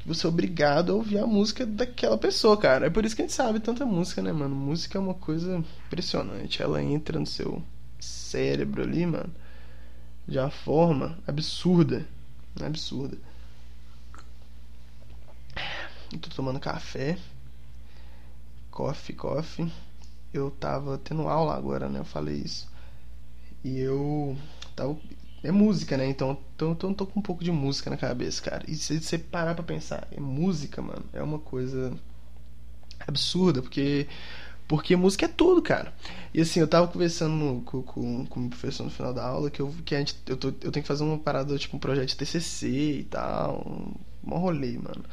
você 0.08 0.26
é 0.26 0.30
obrigado 0.30 0.94
a 0.94 0.96
ouvir 0.96 1.18
a 1.18 1.28
música 1.28 1.66
daquela 1.66 2.18
pessoa, 2.18 2.56
cara. 2.56 2.88
É 2.88 2.90
por 2.90 3.04
isso 3.04 3.14
que 3.14 3.22
a 3.22 3.26
gente 3.26 3.34
sabe 3.34 3.60
tanta 3.60 3.86
música, 3.86 4.22
né, 4.22 4.32
mano? 4.32 4.56
Música 4.56 4.98
é 4.98 5.02
uma 5.02 5.14
coisa 5.14 5.62
impressionante. 5.86 6.62
Ela 6.62 6.82
entra 6.82 7.20
no 7.20 7.26
seu 7.26 7.62
cérebro 8.00 8.84
ali, 8.84 9.06
mano, 9.06 9.30
de 10.26 10.40
uma 10.40 10.50
forma 10.50 11.20
absurda. 11.28 12.08
Absurda. 12.58 13.18
Eu 16.14 16.20
tô 16.20 16.30
tomando 16.30 16.58
café. 16.58 17.18
Coffee, 18.78 19.16
coffee. 19.16 19.72
Eu 20.32 20.52
tava 20.52 21.00
tendo 21.00 21.28
aula 21.28 21.56
agora, 21.58 21.90
né? 21.90 21.98
Eu 22.00 22.06
falei 22.06 22.36
isso. 22.36 22.70
E 23.64 23.80
eu 23.80 24.38
tava 24.76 24.96
é 25.44 25.52
música, 25.52 25.98
né? 25.98 26.08
Então, 26.08 26.38
então, 26.56 26.74
então 26.74 26.92
eu 26.92 26.96
tô 26.96 27.08
com 27.08 27.20
um 27.20 27.24
pouco 27.24 27.44
de 27.44 27.52
música 27.52 27.90
na 27.90 27.98
cabeça, 27.98 28.40
cara. 28.40 28.64
E 28.68 28.76
se 28.76 29.02
você 29.02 29.18
parar 29.18 29.56
pra 29.56 29.64
pensar, 29.64 30.08
é 30.12 30.20
música, 30.20 30.80
mano, 30.80 31.04
é 31.12 31.24
uma 31.24 31.40
coisa 31.40 31.92
absurda, 33.08 33.64
porque 33.64 34.08
porque 34.68 34.96
música 34.96 35.26
é 35.26 35.30
tudo, 35.30 35.60
cara. 35.60 35.92
E 36.32 36.40
assim, 36.42 36.60
eu 36.60 36.68
tava 36.68 36.88
conversando 36.88 37.64
com, 37.64 37.82
com, 37.82 38.26
com 38.28 38.46
o 38.46 38.50
professor 38.50 38.84
no 38.84 38.92
final 38.92 39.12
da 39.12 39.26
aula 39.26 39.50
que 39.50 39.60
eu 39.60 39.74
que 39.86 39.96
a 39.96 40.00
gente, 40.00 40.16
eu, 40.28 40.38
tô, 40.38 40.50
eu 40.50 40.72
tenho 40.72 40.84
que 40.84 40.88
fazer 40.88 41.04
uma 41.04 41.18
parada, 41.18 41.58
tipo 41.58 41.78
um 41.78 41.80
projeto 41.80 42.10
de 42.10 42.18
TCC 42.18 43.00
e 43.00 43.04
tal, 43.06 43.66
um, 43.68 44.36
um 44.36 44.38
rolê, 44.38 44.78
mano. 44.78 45.04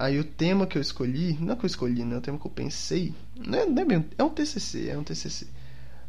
Aí 0.00 0.18
o 0.18 0.24
tema 0.24 0.66
que 0.66 0.78
eu 0.78 0.82
escolhi, 0.82 1.36
não 1.40 1.52
é 1.52 1.56
que 1.56 1.64
eu 1.64 1.68
escolhi, 1.68 2.04
né? 2.04 2.16
O 2.16 2.20
tema 2.20 2.38
que 2.38 2.46
eu 2.46 2.50
pensei, 2.50 3.14
não 3.36 3.58
é, 3.58 3.66
não 3.66 3.82
é, 3.82 4.04
é 4.18 4.24
um 4.24 4.30
TCC, 4.30 4.88
é 4.88 4.98
um 4.98 5.04
TCC 5.04 5.46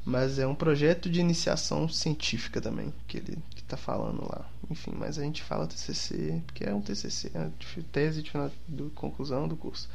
mas 0.03 0.39
é 0.39 0.48
um 0.48 0.55
projeto 0.55 1.10
de 1.10 1.19
iniciação 1.19 1.88
científica 1.88 2.60
também 2.60 2.93
que 3.07 3.17
ele 3.17 3.38
que 3.51 3.63
tá 3.63 3.77
falando 3.77 4.27
lá. 4.27 4.50
Enfim, 4.69 4.93
mas 4.98 5.19
a 5.19 5.24
gente 5.24 5.43
fala 5.43 5.67
TCC 5.67 6.41
porque 6.45 6.63
é 6.63 6.74
um 6.74 6.81
TCC, 6.81 7.31
é 7.33 7.39
a 7.39 7.51
tese 7.91 8.24
de 8.24 8.31
do, 8.67 8.89
conclusão 8.91 9.48
do 9.48 9.55
curso. 9.55 9.89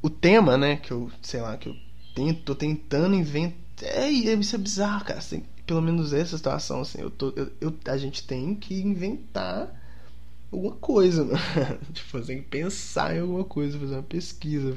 O 0.00 0.08
tema, 0.08 0.56
né, 0.56 0.76
que 0.76 0.90
eu, 0.90 1.10
sei 1.20 1.40
lá, 1.40 1.56
que 1.56 1.68
eu 1.68 1.76
tento, 2.14 2.42
tô 2.42 2.54
tentando 2.54 3.14
inventar, 3.14 3.60
é, 3.82 4.08
isso 4.10 4.56
é 4.56 4.58
bizarro, 4.58 5.04
cara. 5.04 5.18
Assim, 5.18 5.44
pelo 5.66 5.82
menos 5.82 6.12
essa 6.12 6.36
situação, 6.36 6.80
assim, 6.80 7.00
eu 7.00 7.10
tô, 7.10 7.32
eu, 7.36 7.52
eu, 7.60 7.74
a 7.86 7.96
gente 7.96 8.26
tem 8.26 8.54
que 8.54 8.80
inventar 8.80 9.81
alguma 10.52 10.74
coisa, 10.76 11.24
né? 11.24 11.38
tipo, 11.92 12.20
tem 12.20 12.42
que 12.42 12.48
pensar 12.48 13.16
em 13.16 13.20
alguma 13.20 13.44
coisa, 13.44 13.78
fazer 13.78 13.94
uma 13.94 14.02
pesquisa, 14.02 14.74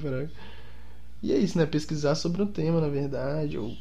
e 1.22 1.34
é 1.34 1.38
isso, 1.38 1.58
né? 1.58 1.66
Pesquisar 1.66 2.16
sobre 2.16 2.42
um 2.42 2.48
tema, 2.48 2.80
na 2.80 2.88
verdade, 2.88 3.58
ou 3.58 3.76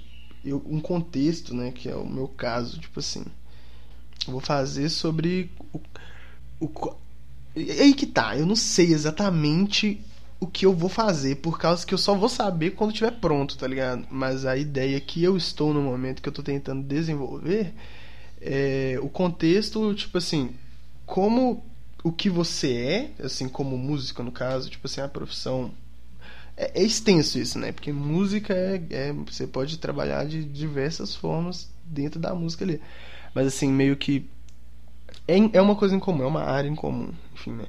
eu, 0.45 0.63
um 0.67 0.81
contexto, 0.81 1.55
né, 1.55 1.71
que 1.71 1.89
é 1.89 1.97
o 1.97 2.07
meu 2.07 2.29
caso, 2.29 2.79
tipo 2.79 3.01
assim, 3.01 3.25
eu 4.27 4.33
vou 4.33 4.41
fazer 4.41 4.89
sobre 4.91 5.51
o, 5.73 5.81
o 6.61 6.95
aí 7.57 7.95
que 7.95 8.07
tá, 8.07 8.37
eu 8.37 8.45
não 8.45 8.57
sei 8.57 8.93
exatamente 8.93 10.01
o 10.41 10.47
que 10.47 10.67
eu 10.67 10.75
vou 10.75 10.91
fazer, 10.91 11.37
por 11.37 11.59
causa 11.59 11.87
que 11.87 11.95
eu 11.95 11.99
só 11.99 12.15
vou 12.15 12.29
saber 12.29 12.73
quando 12.73 12.91
estiver 12.91 13.13
pronto, 13.13 13.57
tá 13.57 13.67
ligado? 13.67 14.07
Mas 14.11 14.45
a 14.45 14.57
ideia 14.57 15.01
que 15.01 15.23
eu 15.23 15.37
estou 15.37 15.73
no 15.73 15.81
momento 15.81 16.21
que 16.21 16.29
eu 16.29 16.33
tô 16.33 16.43
tentando 16.43 16.83
desenvolver 16.83 17.73
é 18.41 18.99
o 19.01 19.09
contexto, 19.09 19.95
tipo 19.95 20.19
assim, 20.19 20.51
como 21.07 21.65
o 22.05 22.13
que 22.13 22.29
você 22.29 23.13
é, 23.19 23.25
assim, 23.25 23.49
como 23.49 23.79
músico 23.79 24.23
no 24.23 24.31
caso, 24.31 24.69
tipo 24.69 24.87
assim, 24.87 25.01
a 25.01 25.09
profissão 25.09 25.73
é, 26.55 26.81
é 26.81 26.85
extenso 26.85 27.39
isso, 27.39 27.59
né? 27.59 27.73
Porque 27.73 27.93
música 27.93 28.55
é, 28.55 28.83
é, 28.91 29.13
Você 29.13 29.47
pode 29.47 29.79
trabalhar 29.79 30.27
de 30.27 30.45
diversas 30.45 31.17
formas 31.17 31.73
dentro 31.83 32.21
da 32.21 32.35
música 32.35 32.63
ali. 32.65 32.81
Mas 33.35 33.47
assim, 33.47 33.73
meio 33.73 33.97
que 33.97 34.29
é, 35.27 35.37
é 35.55 35.63
uma 35.63 35.75
coisa 35.75 35.97
em 35.97 35.99
comum, 35.99 36.23
é 36.23 36.27
uma 36.27 36.43
área 36.43 36.69
em 36.69 36.75
comum, 36.75 37.11
enfim, 37.33 37.53
né? 37.53 37.67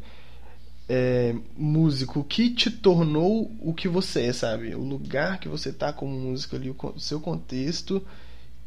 É, 0.87 1.33
músico, 1.57 2.19
o 2.19 2.23
que 2.23 2.51
te 2.51 2.69
tornou 2.69 3.51
o 3.59 3.73
que 3.73 3.87
você 3.87 4.25
é, 4.25 4.33
sabe? 4.33 4.75
O 4.75 4.83
lugar 4.83 5.39
que 5.39 5.47
você 5.47 5.71
tá 5.71 5.93
como 5.93 6.13
músico 6.13 6.57
ali, 6.57 6.69
o 6.69 6.99
seu 6.99 7.21
contexto 7.21 8.05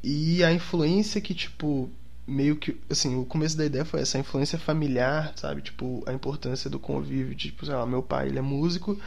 e 0.02 0.42
a 0.42 0.52
influência 0.52 1.20
que, 1.20 1.34
tipo, 1.34 1.90
meio 2.28 2.56
que, 2.56 2.76
assim, 2.90 3.16
o 3.16 3.24
começo 3.24 3.56
da 3.56 3.64
ideia 3.64 3.84
foi 3.84 4.00
essa 4.00 4.18
influência 4.18 4.58
familiar, 4.58 5.32
sabe? 5.36 5.62
Tipo, 5.62 6.04
a 6.06 6.12
importância 6.12 6.68
do 6.68 6.78
convívio, 6.78 7.34
tipo, 7.34 7.64
sei 7.64 7.74
lá, 7.74 7.86
meu 7.86 8.02
pai, 8.02 8.28
ele 8.28 8.38
é 8.38 8.42
músico 8.42 8.98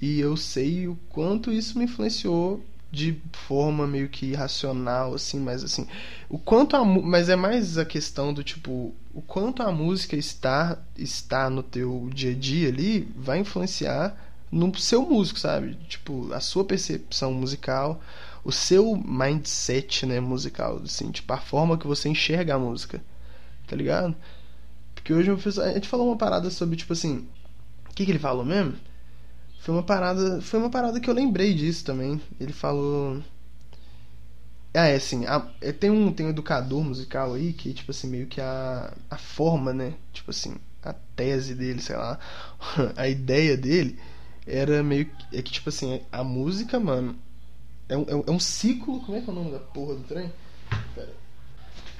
e 0.00 0.18
eu 0.18 0.36
sei 0.36 0.88
o 0.88 0.96
quanto 1.10 1.52
isso 1.52 1.78
me 1.78 1.84
influenciou 1.84 2.64
de 2.90 3.20
forma 3.32 3.86
meio 3.86 4.08
que 4.08 4.32
racional, 4.34 5.14
assim, 5.14 5.40
mas 5.40 5.64
assim, 5.64 5.86
o 6.28 6.38
quanto 6.38 6.76
a 6.76 6.84
mas 6.84 7.28
é 7.28 7.34
mais 7.34 7.76
a 7.76 7.84
questão 7.84 8.32
do 8.32 8.44
tipo, 8.44 8.94
o 9.12 9.20
quanto 9.20 9.62
a 9.62 9.72
música 9.72 10.16
está 10.16 10.78
está 10.96 11.50
no 11.50 11.62
teu 11.62 12.08
dia 12.14 12.30
a 12.30 12.34
dia 12.34 12.68
ali 12.68 13.08
vai 13.16 13.40
influenciar 13.40 14.16
no 14.50 14.72
seu 14.78 15.02
músico, 15.02 15.40
sabe? 15.40 15.76
Tipo, 15.88 16.32
a 16.32 16.38
sua 16.40 16.64
percepção 16.64 17.32
musical, 17.32 18.00
o 18.44 18.52
seu 18.52 18.96
mindset, 18.96 20.06
né, 20.06 20.20
musical, 20.20 20.80
assim, 20.84 21.10
tipo, 21.10 21.32
a 21.32 21.38
forma 21.38 21.78
que 21.78 21.86
você 21.86 22.08
enxerga 22.08 22.54
a 22.54 22.58
música. 22.58 23.02
Tá 23.66 23.74
ligado? 23.76 24.14
Porque 24.94 25.12
hoje 25.12 25.30
eu 25.30 25.38
fiz, 25.38 25.58
a 25.58 25.72
gente 25.72 25.88
falou 25.88 26.08
uma 26.08 26.16
parada 26.16 26.50
sobre 26.50 26.76
tipo 26.76 26.92
assim, 26.92 27.26
o 27.90 27.94
que 27.94 28.04
que 28.04 28.12
ele 28.12 28.18
falou 28.18 28.44
mesmo? 28.44 28.74
Foi 29.60 29.74
uma 29.74 29.82
parada, 29.82 30.42
foi 30.42 30.60
uma 30.60 30.70
parada 30.70 31.00
que 31.00 31.08
eu 31.08 31.14
lembrei 31.14 31.54
disso 31.54 31.84
também. 31.84 32.20
Ele 32.38 32.52
falou 32.52 33.22
ah, 34.76 34.88
é 34.88 34.96
assim, 34.96 35.24
a, 35.26 35.46
é, 35.60 35.70
tem 35.72 35.88
um 35.88 36.12
tem 36.12 36.26
um 36.26 36.30
educador 36.30 36.82
musical 36.82 37.34
aí 37.34 37.52
que 37.52 37.72
tipo 37.72 37.92
assim, 37.92 38.08
meio 38.08 38.26
que 38.26 38.40
a 38.40 38.92
a 39.08 39.16
forma, 39.16 39.72
né? 39.72 39.94
Tipo 40.12 40.30
assim, 40.32 40.56
a 40.82 40.92
tese 40.92 41.54
dele, 41.54 41.80
sei 41.80 41.96
lá, 41.96 42.18
a 42.96 43.08
ideia 43.08 43.56
dele 43.56 43.98
era 44.46 44.82
meio 44.82 45.06
que, 45.06 45.38
é 45.38 45.42
que 45.42 45.52
tipo 45.52 45.68
assim, 45.68 46.00
a 46.10 46.24
música, 46.24 46.80
mano, 46.80 47.16
é 47.88 47.96
um, 47.96 48.04
é 48.08 48.14
um, 48.14 48.24
é 48.26 48.30
um 48.30 48.40
ciclo, 48.40 49.00
como 49.00 49.16
é 49.16 49.20
que 49.20 49.28
é 49.28 49.32
o 49.32 49.36
nome 49.36 49.52
da 49.52 49.58
porra 49.58 49.94
do 49.94 50.02
trem? 50.02 50.32
Pera. 50.94 51.12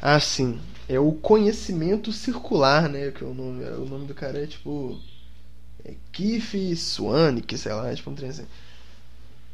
Ah, 0.00 0.20
sim, 0.20 0.60
é 0.88 0.98
o 0.98 1.12
conhecimento 1.12 2.12
circular, 2.12 2.88
né, 2.88 3.10
que 3.10 3.24
é 3.24 3.26
o 3.26 3.34
nome, 3.34 3.64
o 3.64 3.86
nome 3.86 4.06
do 4.06 4.14
cara 4.14 4.42
é 4.42 4.46
tipo 4.46 5.00
é 5.84 5.94
Keith 6.12 6.76
Swannick, 6.76 7.56
sei 7.58 7.72
lá, 7.72 7.94
tipo 7.94 8.10
um 8.10 8.14
trem 8.14 8.30
assim. 8.30 8.46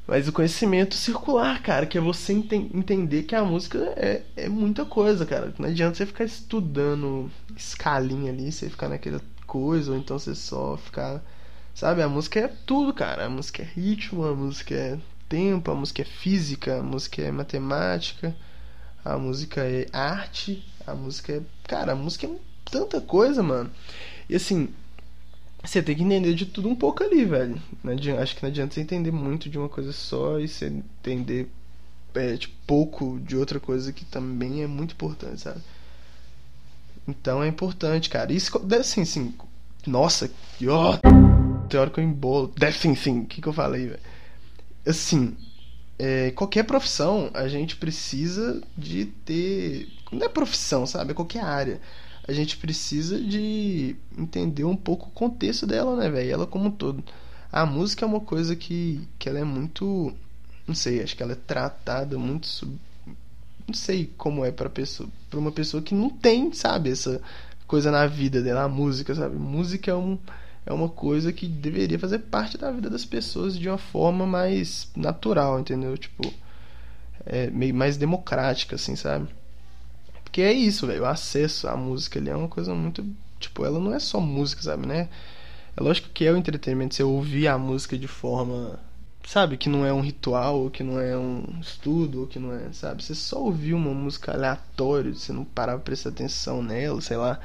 Mas 0.06 0.26
o 0.26 0.32
conhecimento 0.32 0.94
circular, 0.94 1.62
cara, 1.62 1.86
que 1.86 1.96
é 1.96 2.00
você 2.00 2.32
ente 2.32 2.54
entender 2.54 3.22
que 3.24 3.34
a 3.34 3.44
música 3.44 3.78
é, 3.96 4.22
é 4.36 4.48
muita 4.48 4.84
coisa, 4.84 5.24
cara. 5.24 5.54
Não 5.56 5.68
adianta 5.68 5.94
você 5.94 6.06
ficar 6.06 6.24
estudando 6.24 7.30
escalinha 7.56 8.32
ali, 8.32 8.50
você 8.50 8.68
ficar 8.68 8.88
naquela 8.88 9.20
coisa, 9.46 9.92
ou 9.92 9.96
então 9.96 10.18
você 10.18 10.34
só 10.34 10.76
ficar. 10.76 11.22
Sabe, 11.74 12.02
a 12.02 12.08
música 12.08 12.40
é 12.40 12.48
tudo, 12.48 12.92
cara. 12.92 13.26
A 13.26 13.30
música 13.30 13.62
é 13.62 13.66
ritmo, 13.66 14.24
a 14.24 14.34
música 14.34 14.74
é 14.74 14.98
tempo, 15.30 15.70
a 15.70 15.74
música 15.74 16.02
é 16.02 16.04
física, 16.04 16.80
a 16.80 16.82
música 16.82 17.22
é 17.22 17.30
matemática, 17.30 18.36
a 19.04 19.16
música 19.16 19.62
é 19.62 19.86
arte, 19.92 20.62
a 20.86 20.94
música 20.94 21.32
é. 21.32 21.40
Cara, 21.66 21.92
a 21.92 21.96
música 21.96 22.26
é 22.26 22.30
tanta 22.64 23.00
coisa, 23.00 23.42
mano. 23.42 23.70
E 24.28 24.34
assim, 24.34 24.68
você 25.62 25.80
tem 25.82 25.96
que 25.96 26.02
entender 26.02 26.34
de 26.34 26.46
tudo 26.46 26.68
um 26.68 26.74
pouco 26.74 27.02
ali, 27.04 27.24
velho. 27.24 27.62
Acho 28.20 28.36
que 28.36 28.42
não 28.42 28.50
adianta 28.50 28.74
você 28.74 28.80
entender 28.80 29.12
muito 29.12 29.48
de 29.48 29.56
uma 29.56 29.68
coisa 29.68 29.92
só 29.92 30.38
e 30.40 30.48
você 30.48 30.66
entender 30.66 31.48
é, 32.14 32.36
tipo, 32.36 32.54
pouco 32.66 33.20
de 33.20 33.36
outra 33.36 33.60
coisa 33.60 33.92
que 33.92 34.04
também 34.04 34.62
é 34.62 34.66
muito 34.66 34.92
importante, 34.92 35.40
sabe? 35.40 35.60
Então 37.06 37.42
é 37.42 37.48
importante, 37.48 38.10
cara. 38.10 38.32
Isso, 38.32 38.50
assim, 38.78 39.02
assim, 39.02 39.34
nossa, 39.86 40.28
que 40.58 40.68
ó, 40.68 40.98
teórico 41.68 42.00
em 42.00 42.10
bolo. 42.10 42.52
Assim, 42.66 42.94
sim, 42.96 43.20
o 43.20 43.26
que, 43.26 43.40
que 43.40 43.48
eu 43.48 43.52
falei, 43.52 43.86
velho? 43.86 44.00
Assim, 44.86 45.36
é, 45.98 46.30
qualquer 46.32 46.64
profissão 46.64 47.30
a 47.34 47.48
gente 47.48 47.76
precisa 47.76 48.62
de 48.76 49.06
ter. 49.24 49.88
Não 50.10 50.26
é 50.26 50.28
profissão, 50.28 50.86
sabe? 50.86 51.12
É 51.12 51.14
qualquer 51.14 51.42
área 51.42 51.80
a 52.30 52.32
gente 52.32 52.56
precisa 52.56 53.20
de 53.20 53.96
entender 54.16 54.64
um 54.64 54.76
pouco 54.76 55.08
o 55.08 55.10
contexto 55.10 55.66
dela, 55.66 55.96
né, 55.96 56.08
velho? 56.08 56.30
Ela 56.30 56.46
como 56.46 56.66
um 56.66 56.70
todo. 56.70 57.02
A 57.50 57.66
música 57.66 58.04
é 58.04 58.08
uma 58.08 58.20
coisa 58.20 58.54
que, 58.54 59.00
que 59.18 59.28
ela 59.28 59.40
é 59.40 59.44
muito. 59.44 60.14
Não 60.66 60.74
sei, 60.74 61.02
acho 61.02 61.16
que 61.16 61.22
ela 61.22 61.32
é 61.32 61.36
tratada 61.36 62.16
muito. 62.18 62.46
Sub... 62.46 62.78
Não 63.66 63.74
sei 63.74 64.12
como 64.16 64.44
é 64.44 64.52
pra, 64.52 64.70
pessoa, 64.70 65.08
pra 65.28 65.40
uma 65.40 65.50
pessoa 65.50 65.82
que 65.82 65.94
não 65.94 66.08
tem, 66.08 66.52
sabe, 66.52 66.90
essa 66.90 67.20
coisa 67.66 67.90
na 67.90 68.06
vida 68.06 68.40
dela, 68.40 68.62
a 68.62 68.68
música, 68.68 69.14
sabe? 69.14 69.36
Música 69.36 69.90
é, 69.90 69.94
um, 69.94 70.16
é 70.70 70.72
uma 70.72 70.88
coisa 70.88 71.32
que 71.32 71.48
deveria 71.48 71.98
fazer 71.98 72.20
parte 72.20 72.56
da 72.56 72.70
vida 72.70 72.88
das 72.88 73.04
pessoas 73.04 73.58
de 73.58 73.68
uma 73.68 73.76
forma 73.76 74.24
mais 74.24 74.88
natural, 74.96 75.58
entendeu? 75.58 75.98
Tipo, 75.98 76.32
é 77.26 77.50
meio 77.50 77.74
mais 77.74 77.96
democrática, 77.96 78.76
assim, 78.76 78.94
sabe? 78.94 79.28
Porque 80.22 80.40
é 80.40 80.52
isso, 80.52 80.86
velho. 80.86 81.02
O 81.02 81.06
acesso 81.06 81.66
à 81.66 81.76
música 81.76 82.20
ali 82.20 82.30
é 82.30 82.36
uma 82.36 82.48
coisa 82.48 82.72
muito. 82.72 83.04
Tipo, 83.40 83.64
ela 83.64 83.80
não 83.80 83.92
é 83.92 83.98
só 83.98 84.20
música, 84.20 84.62
sabe, 84.62 84.86
né? 84.86 85.08
É 85.76 85.82
lógico 85.82 86.08
que 86.10 86.24
é 86.24 86.30
o 86.30 86.36
entretenimento 86.36 86.94
você 86.94 87.02
ouvir 87.02 87.48
a 87.48 87.58
música 87.58 87.98
de 87.98 88.06
forma. 88.06 88.78
Sabe? 89.26 89.56
Que 89.56 89.68
não 89.68 89.84
é 89.84 89.92
um 89.92 90.00
ritual, 90.00 90.70
que 90.70 90.84
não 90.84 91.00
é 91.00 91.16
um 91.18 91.58
estudo, 91.60 92.28
que 92.28 92.38
não 92.38 92.52
é. 92.52 92.72
Sabe? 92.72 93.02
Você 93.02 93.16
só 93.16 93.42
ouvir 93.42 93.74
uma 93.74 93.92
música 93.92 94.32
aleatória, 94.32 95.12
você 95.12 95.32
não 95.32 95.44
parar 95.44 95.72
pra 95.72 95.82
prestar 95.82 96.10
atenção 96.10 96.62
nela, 96.62 97.00
sei 97.00 97.16
lá. 97.16 97.40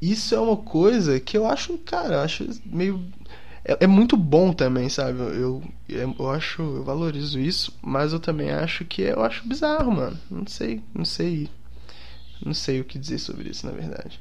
Isso 0.00 0.34
é 0.34 0.40
uma 0.40 0.56
coisa 0.56 1.18
que 1.20 1.36
eu 1.36 1.46
acho, 1.46 1.76
cara, 1.78 2.14
eu 2.16 2.20
acho 2.20 2.48
meio. 2.66 3.02
É, 3.64 3.84
é 3.84 3.86
muito 3.86 4.16
bom 4.16 4.52
também, 4.52 4.88
sabe? 4.88 5.18
Eu, 5.18 5.62
eu, 5.88 6.14
eu 6.18 6.30
acho. 6.30 6.62
Eu 6.62 6.84
valorizo 6.84 7.38
isso, 7.40 7.72
mas 7.82 8.12
eu 8.12 8.20
também 8.20 8.50
acho 8.50 8.84
que 8.84 9.02
eu 9.02 9.22
acho 9.24 9.46
bizarro, 9.48 9.92
mano. 9.92 10.18
Não 10.30 10.46
sei, 10.46 10.82
não 10.94 11.04
sei 11.04 11.48
não 12.44 12.54
sei 12.54 12.80
o 12.80 12.84
que 12.84 12.98
dizer 12.98 13.18
sobre 13.18 13.48
isso, 13.50 13.66
na 13.66 13.72
verdade. 13.72 14.20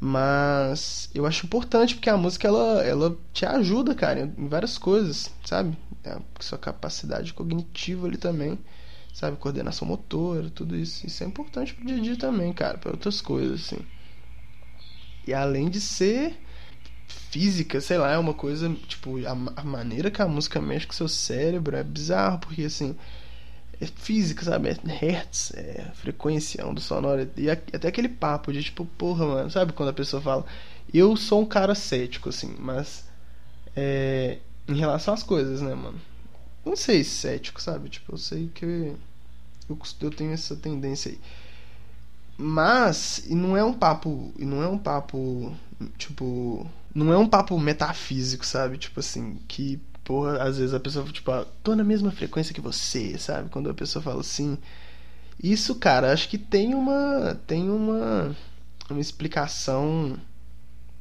Mas 0.00 1.10
eu 1.14 1.26
acho 1.26 1.46
importante 1.46 1.94
porque 1.94 2.10
a 2.10 2.16
música 2.16 2.48
ela, 2.48 2.82
ela 2.82 3.16
te 3.32 3.46
ajuda, 3.46 3.94
cara, 3.94 4.32
em 4.36 4.48
várias 4.48 4.76
coisas, 4.78 5.30
sabe? 5.44 5.76
É, 6.04 6.18
sua 6.40 6.58
capacidade 6.58 7.32
cognitiva 7.32 8.06
ali 8.06 8.16
também, 8.16 8.58
sabe? 9.12 9.36
Coordenação 9.38 9.86
motora, 9.88 10.50
tudo 10.50 10.76
isso. 10.76 11.06
Isso 11.06 11.22
é 11.24 11.26
importante 11.26 11.74
pro 11.74 11.86
dia 11.86 11.96
a 11.96 12.00
dia 12.00 12.16
também, 12.16 12.52
cara, 12.52 12.78
para 12.78 12.90
outras 12.92 13.20
coisas, 13.20 13.62
assim. 13.62 13.78
E 15.26 15.34
além 15.34 15.68
de 15.68 15.80
ser 15.80 16.36
física, 17.06 17.80
sei 17.80 17.98
lá, 17.98 18.12
é 18.12 18.18
uma 18.18 18.34
coisa, 18.34 18.68
tipo, 18.86 19.18
a, 19.26 19.32
a 19.60 19.64
maneira 19.64 20.10
que 20.10 20.22
a 20.22 20.28
música 20.28 20.60
mexe 20.60 20.86
com 20.86 20.92
seu 20.92 21.08
cérebro 21.08 21.76
é 21.76 21.82
bizarro, 21.82 22.38
porque 22.38 22.62
assim 22.62 22.96
é 23.80 23.86
física, 23.86 24.44
sabe? 24.44 24.68
É 24.68 24.76
hertz, 24.86 25.52
é 25.54 25.90
frequência, 25.94 26.66
onda 26.66 26.80
sonora. 26.80 27.30
E 27.36 27.50
até 27.50 27.88
aquele 27.88 28.08
papo 28.08 28.52
de 28.52 28.62
tipo, 28.62 28.84
porra, 28.84 29.26
mano, 29.26 29.50
sabe 29.50 29.72
quando 29.72 29.88
a 29.88 29.92
pessoa 29.92 30.22
fala, 30.22 30.44
eu 30.92 31.16
sou 31.16 31.42
um 31.42 31.46
cara 31.46 31.74
cético, 31.74 32.28
assim, 32.28 32.54
mas 32.58 33.04
é, 33.74 34.38
em 34.68 34.76
relação 34.76 35.14
às 35.14 35.22
coisas, 35.22 35.60
né, 35.60 35.74
mano? 35.74 36.00
Não 36.64 36.76
sei 36.76 37.04
cético, 37.04 37.60
sabe? 37.60 37.88
Tipo, 37.88 38.12
eu 38.14 38.18
sei 38.18 38.48
que 38.54 38.64
eu, 38.64 38.98
eu 40.00 40.10
tenho 40.10 40.32
essa 40.32 40.56
tendência 40.56 41.10
aí. 41.10 41.18
Mas, 42.36 43.24
e 43.28 43.34
não 43.34 43.56
é 43.56 43.64
um 43.64 43.72
papo, 43.72 44.32
e 44.38 44.44
não 44.44 44.62
é 44.62 44.68
um 44.68 44.78
papo, 44.78 45.54
tipo, 45.96 46.68
não 46.94 47.12
é 47.12 47.18
um 47.18 47.28
papo 47.28 47.58
metafísico, 47.58 48.44
sabe? 48.44 48.78
Tipo 48.78 49.00
assim, 49.00 49.38
que 49.46 49.80
porra, 50.04 50.42
às 50.42 50.58
vezes 50.58 50.74
a 50.74 50.80
pessoa, 50.80 51.04
tipo, 51.06 51.30
ah, 51.32 51.46
tô 51.62 51.74
na 51.74 51.82
mesma 51.82 52.12
frequência 52.12 52.54
que 52.54 52.60
você, 52.60 53.18
sabe? 53.18 53.48
Quando 53.48 53.70
a 53.70 53.74
pessoa 53.74 54.02
fala 54.02 54.20
assim. 54.20 54.58
Isso, 55.42 55.74
cara, 55.76 56.12
acho 56.12 56.28
que 56.28 56.38
tem 56.38 56.74
uma. 56.74 57.40
Tem 57.46 57.70
uma. 57.70 58.36
Uma 58.90 59.00
explicação. 59.00 60.16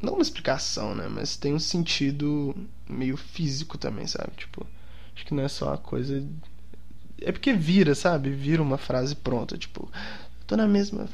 Não 0.02 0.14
uma 0.14 0.22
explicação, 0.22 0.96
né? 0.96 1.08
Mas 1.10 1.38
tem 1.38 1.54
um 1.54 1.60
sentido 1.60 2.56
meio 2.90 3.18
físico 3.18 3.78
também, 3.78 4.08
sabe? 4.08 4.32
Tipo, 4.38 4.66
acho 5.16 5.26
que 5.26 5.34
não 5.34 5.44
é 5.44 5.48
só 5.48 5.68
uma 5.68 5.78
coisa. 5.78 6.24
É 7.22 7.32
porque 7.32 7.54
vira, 7.54 7.96
sabe? 7.96 8.32
Vira 8.32 8.62
uma 8.62 8.78
frase 8.78 9.16
pronta, 9.16 9.58
tipo, 9.58 9.90
tô 10.54 10.58
na 10.58 10.68
mesma 10.68 11.10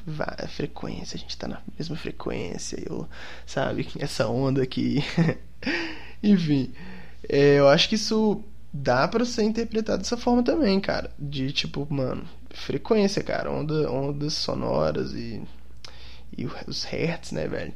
frequência, 0.49 1.15
a 1.15 1.19
gente 1.19 1.37
tá 1.37 1.47
na 1.47 1.61
mesma 1.77 1.95
frequência, 1.95 2.77
eu, 2.85 3.07
sabe? 3.45 3.87
Essa 3.97 4.27
onda 4.27 4.61
aqui. 4.61 5.01
Enfim. 6.21 6.73
É, 7.27 7.59
eu 7.59 7.69
acho 7.69 7.87
que 7.87 7.95
isso 7.95 8.43
dá 8.73 9.07
para 9.07 9.23
ser 9.23 9.43
interpretado 9.43 9.99
dessa 9.99 10.17
forma 10.17 10.43
também, 10.43 10.79
cara. 10.81 11.09
De 11.17 11.53
tipo, 11.53 11.87
mano, 11.89 12.27
frequência, 12.49 13.23
cara, 13.23 13.49
onda, 13.49 13.89
ondas 13.89 14.33
sonoras 14.33 15.13
e, 15.13 15.41
e 16.37 16.45
os 16.67 16.83
hertz, 16.83 17.31
né, 17.31 17.47
velho? 17.47 17.73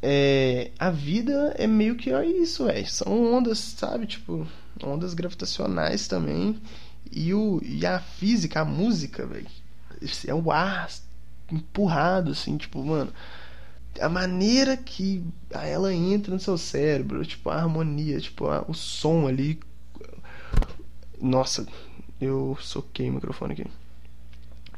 É, 0.00 0.70
a 0.78 0.90
vida 0.90 1.54
é 1.58 1.66
meio 1.66 1.96
que 1.96 2.10
é 2.10 2.24
isso, 2.24 2.64
velho. 2.64 2.88
São 2.88 3.34
ondas, 3.34 3.58
sabe? 3.58 4.06
Tipo, 4.06 4.46
ondas 4.82 5.12
gravitacionais 5.12 6.08
também. 6.08 6.58
E, 7.12 7.34
o, 7.34 7.60
e 7.62 7.84
a 7.84 8.00
física, 8.00 8.60
a 8.60 8.64
música, 8.64 9.26
velho. 9.26 9.46
É 10.26 10.34
o 10.34 10.50
ar 10.50 10.88
empurrado, 11.50 12.32
assim, 12.32 12.56
tipo, 12.56 12.82
mano. 12.82 13.12
A 14.00 14.08
maneira 14.08 14.76
que 14.76 15.24
ela 15.50 15.92
entra 15.92 16.32
no 16.32 16.40
seu 16.40 16.56
cérebro, 16.56 17.24
tipo, 17.24 17.50
a 17.50 17.56
harmonia, 17.56 18.20
tipo, 18.20 18.46
a, 18.46 18.64
o 18.68 18.74
som 18.74 19.26
ali. 19.26 19.58
Nossa, 21.20 21.66
eu 22.20 22.56
soquei 22.60 23.10
o 23.10 23.14
microfone 23.14 23.54
aqui. 23.54 23.66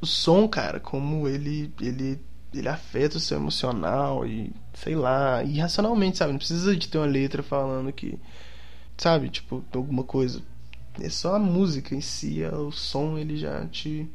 O 0.01 0.07
som, 0.07 0.49
cara, 0.49 0.81
como 0.81 1.29
ele 1.29 1.73
ele 1.81 2.19
ele 2.53 2.69
afeta 2.69 3.19
o 3.19 3.21
seu 3.21 3.37
emocional 3.37 4.27
e 4.27 4.53
sei 4.75 4.97
lá, 4.97 5.45
irracionalmente, 5.45 6.19
sabe? 6.19 6.33
Não 6.33 6.39
precisa 6.39 6.75
de 6.77 6.89
ter 6.89 6.99
uma 6.99 7.07
letra 7.07 7.43
falando 7.43 7.93
que 7.93 8.19
sabe, 8.97 9.29
tipo, 9.29 9.65
alguma 9.75 10.05
coisa. 10.05 10.43
É 11.01 11.09
só 11.09 11.37
a 11.37 11.39
música 11.39 11.95
em 11.95 12.01
si, 12.01 12.43
é 12.43 12.53
o 12.55 12.73
som, 12.73 13.19
ele 13.19 13.37
já 13.37 13.67
te 13.67 14.09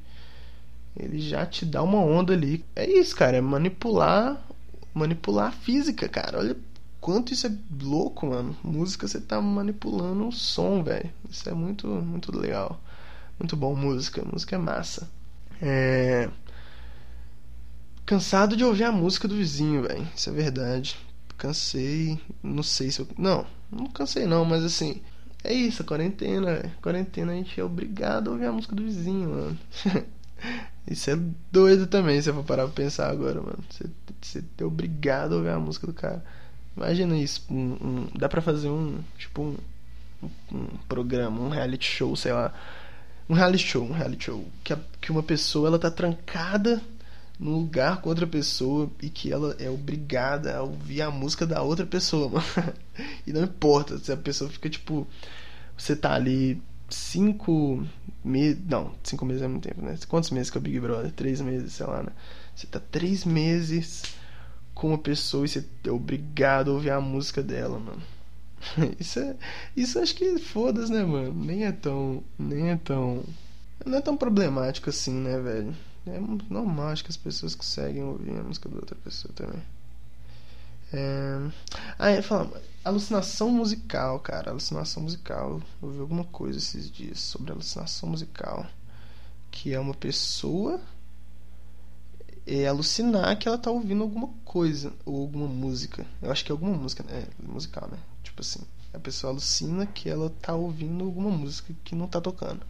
ele 0.98 1.20
já 1.20 1.46
te 1.46 1.66
dá 1.66 1.84
uma 1.84 2.00
onda 2.00 2.34
ali. 2.34 2.64
É 2.76 2.90
isso, 2.90 3.16
cara, 3.16 3.38
é 3.38 3.42
manipular 3.42 4.42
manipular 4.94 5.50
a 5.50 5.52
física, 5.52 6.08
cara. 6.08 6.40
Olha 6.40 6.56
quanto 7.02 7.34
isso 7.34 7.46
é 7.48 7.52
louco, 7.82 8.28
mano. 8.28 8.56
Música 8.64 9.08
você 9.08 9.20
tá 9.20 9.42
manipulando 9.42 10.28
o 10.28 10.32
som, 10.32 10.82
velho. 10.82 11.12
Isso 11.30 11.48
é 11.50 11.54
muito 11.54 11.88
muito 11.88 12.36
legal. 12.36 12.82
Muito 13.40 13.56
bom 13.58 13.76
música, 13.76 14.24
música 14.24 14.56
é 14.56 14.60
massa. 14.60 15.10
É 15.62 16.30
cansado 18.06 18.56
de 18.56 18.64
ouvir 18.64 18.84
a 18.84 18.92
música 18.92 19.28
do 19.28 19.36
vizinho, 19.36 19.84
velho. 19.84 20.08
Isso 20.16 20.30
é 20.30 20.34
verdade. 20.34 20.98
Cansei, 21.38 22.20
não 22.42 22.64
sei 22.64 22.92
se 22.92 23.02
eu 23.02 23.08
não, 23.18 23.46
não 23.70 23.88
cansei 23.88 24.26
não, 24.26 24.46
mas 24.46 24.64
assim, 24.64 25.02
é 25.44 25.54
isso, 25.54 25.82
a 25.82 25.86
quarentena, 25.86 26.56
véio. 26.56 26.72
quarentena 26.82 27.34
a 27.34 27.36
gente 27.36 27.60
é 27.60 27.64
obrigado 27.64 28.30
a 28.30 28.34
ouvir 28.34 28.46
a 28.46 28.52
música 28.54 28.74
do 28.74 28.84
vizinho, 28.84 29.30
mano. 29.30 29.60
Isso 30.88 31.10
é 31.10 31.18
doido 31.52 31.88
também, 31.88 32.22
se 32.22 32.30
eu 32.30 32.34
for 32.36 32.44
parar 32.44 32.66
pra 32.66 32.74
pensar 32.74 33.10
agora, 33.10 33.42
mano. 33.42 33.60
Você, 33.70 33.86
você 34.22 34.44
é 34.58 34.64
obrigado 34.64 35.34
a 35.34 35.38
ouvir 35.38 35.50
a 35.50 35.60
música 35.60 35.88
do 35.88 35.94
cara. 35.94 36.24
Imagina 36.78 37.18
isso. 37.18 37.44
Um, 37.50 37.78
um, 37.82 38.08
dá 38.16 38.30
pra 38.30 38.42
fazer 38.42 38.70
um. 38.70 39.00
Tipo 39.18 39.42
um, 39.42 39.58
um, 40.52 40.66
programa, 40.88 41.42
um 41.42 41.50
reality 41.50 41.86
show, 41.86 42.16
sei 42.16 42.34
lá. 42.34 42.54
Um 43.28 43.34
reality 43.34 43.66
show, 43.66 43.84
um 43.84 43.94
reality 43.94 44.26
show. 44.26 44.46
Que, 44.64 44.74
a, 44.74 44.80
que 45.02 45.12
uma 45.12 45.24
pessoa 45.24 45.68
ela 45.68 45.80
tá 45.80 45.90
trancada 45.90 46.82
num 47.40 47.58
lugar 47.58 48.02
com 48.02 48.10
outra 48.10 48.28
pessoa 48.28 48.90
e 49.02 49.10
que 49.10 49.32
ela 49.32 49.56
é 49.60 49.70
obrigada 49.70 50.56
a 50.56 50.62
ouvir 50.62 51.02
a 51.02 51.12
música 51.12 51.46
da 51.46 51.62
outra 51.62 51.86
pessoa, 51.86 52.30
mano. 52.30 52.74
e 53.26 53.34
não 53.34 53.44
importa 53.44 53.98
se 53.98 54.12
a 54.12 54.18
pessoa 54.18 54.50
fica 54.50 54.70
tipo. 54.70 55.08
Você 55.78 55.96
tá 55.96 56.14
ali 56.14 56.62
cinco 56.90 57.86
meses. 58.26 58.62
Não, 58.66 58.94
cinco 59.04 59.26
meses 59.26 59.42
é 59.42 59.48
muito 59.48 59.68
tempo, 59.68 59.82
né? 59.82 59.98
Quantos 60.08 60.32
meses 60.32 60.50
que 60.50 60.58
é 60.58 60.60
o 60.60 60.62
Big 60.62 60.80
Brother? 60.80 61.12
Três 61.12 61.42
meses, 61.42 61.74
sei 61.74 61.86
lá, 61.86 62.04
né? 62.04 62.12
Você 62.56 62.68
tá 62.68 62.80
três 62.80 63.26
meses 63.26 64.04
com 64.74 64.90
uma 64.90 64.98
pessoa 64.98 65.46
e 65.46 65.50
você 65.50 65.66
é 65.86 65.92
obrigado 65.92 66.72
a 66.72 66.74
ouvir 66.74 66.92
a 66.92 67.02
música 67.02 67.42
dela, 67.42 67.80
mano. 67.80 68.02
Isso 69.00 69.20
é. 69.20 69.36
Isso 69.76 70.00
acho 70.00 70.16
que 70.16 70.38
foda-se, 70.40 70.92
né, 70.92 71.04
mano? 71.04 71.34
Nem 71.34 71.66
é 71.66 71.72
tão. 71.72 72.24
Nem 72.38 72.72
é 72.72 72.78
tão. 72.78 73.24
Não 73.86 73.98
é 73.98 74.02
tão 74.02 74.18
problemático 74.18 74.90
assim, 74.90 75.14
né, 75.14 75.40
velho? 75.40 75.76
É 76.08 76.20
normal, 76.50 76.90
acho 76.90 77.04
que 77.04 77.10
as 77.10 77.18
pessoas 77.18 77.56
conseguem 77.56 78.04
ouvir 78.04 78.38
a 78.38 78.44
música 78.44 78.70
da 78.70 78.76
outra 78.76 78.96
pessoa 78.96 79.34
também. 79.34 79.62
É... 80.94 81.52
Ah, 81.98 82.10
é, 82.10 82.22
falar, 82.22 82.50
alucinação 82.86 83.50
musical, 83.50 84.20
cara. 84.20 84.52
Alucinação 84.52 85.04
musical. 85.04 85.62
Eu 85.82 85.92
vi 85.92 86.00
alguma 86.00 86.24
coisa 86.24 86.60
esses 86.60 86.90
dias 86.90 87.20
sobre 87.20 87.52
alucinação 87.52 88.10
musical. 88.10 88.66
Que 89.52 89.74
é 89.74 89.80
uma 89.80 89.94
pessoa 89.94 90.80
é 92.48 92.68
alucinar 92.68 93.38
que 93.40 93.48
ela 93.48 93.58
tá 93.58 93.72
ouvindo 93.72 94.04
alguma 94.04 94.28
coisa 94.46 94.94
ou 95.04 95.22
alguma 95.22 95.48
música. 95.48 96.06
Eu 96.22 96.32
acho 96.32 96.46
que 96.46 96.52
é 96.52 96.54
alguma 96.54 96.78
música, 96.78 97.04
é 97.10 97.28
musical, 97.42 97.90
né? 97.92 97.98
Tipo 98.24 98.42
assim, 98.42 98.62
a 98.94 99.00
pessoa 99.00 99.34
alucina 99.34 99.88
que 99.88 100.08
ela 100.08 100.30
tá 100.30 100.54
ouvindo 100.54 101.04
alguma 101.04 101.32
música 101.32 101.74
que 101.84 101.96
não 101.96 102.08
tá 102.08 102.22
tocando. 102.22 102.66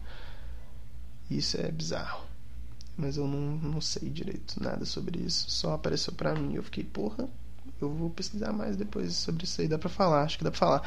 Isso 1.30 1.58
é 1.60 1.70
bizarro. 1.70 2.24
Mas 2.96 3.18
eu 3.18 3.26
não, 3.28 3.58
não 3.58 3.80
sei 3.82 4.08
direito 4.08 4.62
nada 4.62 4.86
sobre 4.86 5.20
isso. 5.20 5.50
Só 5.50 5.74
apareceu 5.74 6.14
pra 6.14 6.34
mim. 6.34 6.54
Eu 6.54 6.62
fiquei, 6.62 6.82
porra, 6.82 7.28
eu 7.80 7.92
vou 7.92 8.10
pesquisar 8.10 8.52
mais 8.52 8.76
depois 8.76 9.14
sobre 9.14 9.44
isso 9.44 9.60
aí. 9.60 9.68
Dá 9.68 9.78
pra 9.78 9.88
falar, 9.88 10.22
acho 10.22 10.38
que 10.38 10.44
dá 10.44 10.50
pra 10.50 10.58
falar. 10.58 10.82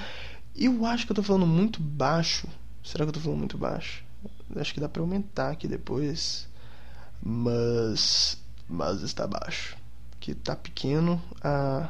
Eu 0.56 0.86
acho 0.86 1.06
que 1.06 1.12
eu 1.12 1.15
tô 1.15 1.24
falando 1.24 1.48
muito 1.48 1.82
baixo. 1.82 2.48
Será 2.84 3.06
que 3.06 3.10
eu 3.10 3.13
tô 3.13 3.20
falando 3.20 3.39
muito 3.39 3.58
baixo? 3.58 4.04
Acho 4.56 4.74
que 4.74 4.80
dá 4.80 4.89
pra 4.89 5.02
aumentar 5.02 5.52
aqui 5.52 5.68
depois. 5.68 6.48
Mas. 7.22 8.38
Mas 8.68 9.02
está 9.02 9.28
baixo. 9.28 9.78
Que 10.20 10.36
tá 10.36 10.56
pequeno 10.56 11.22
a, 11.42 11.89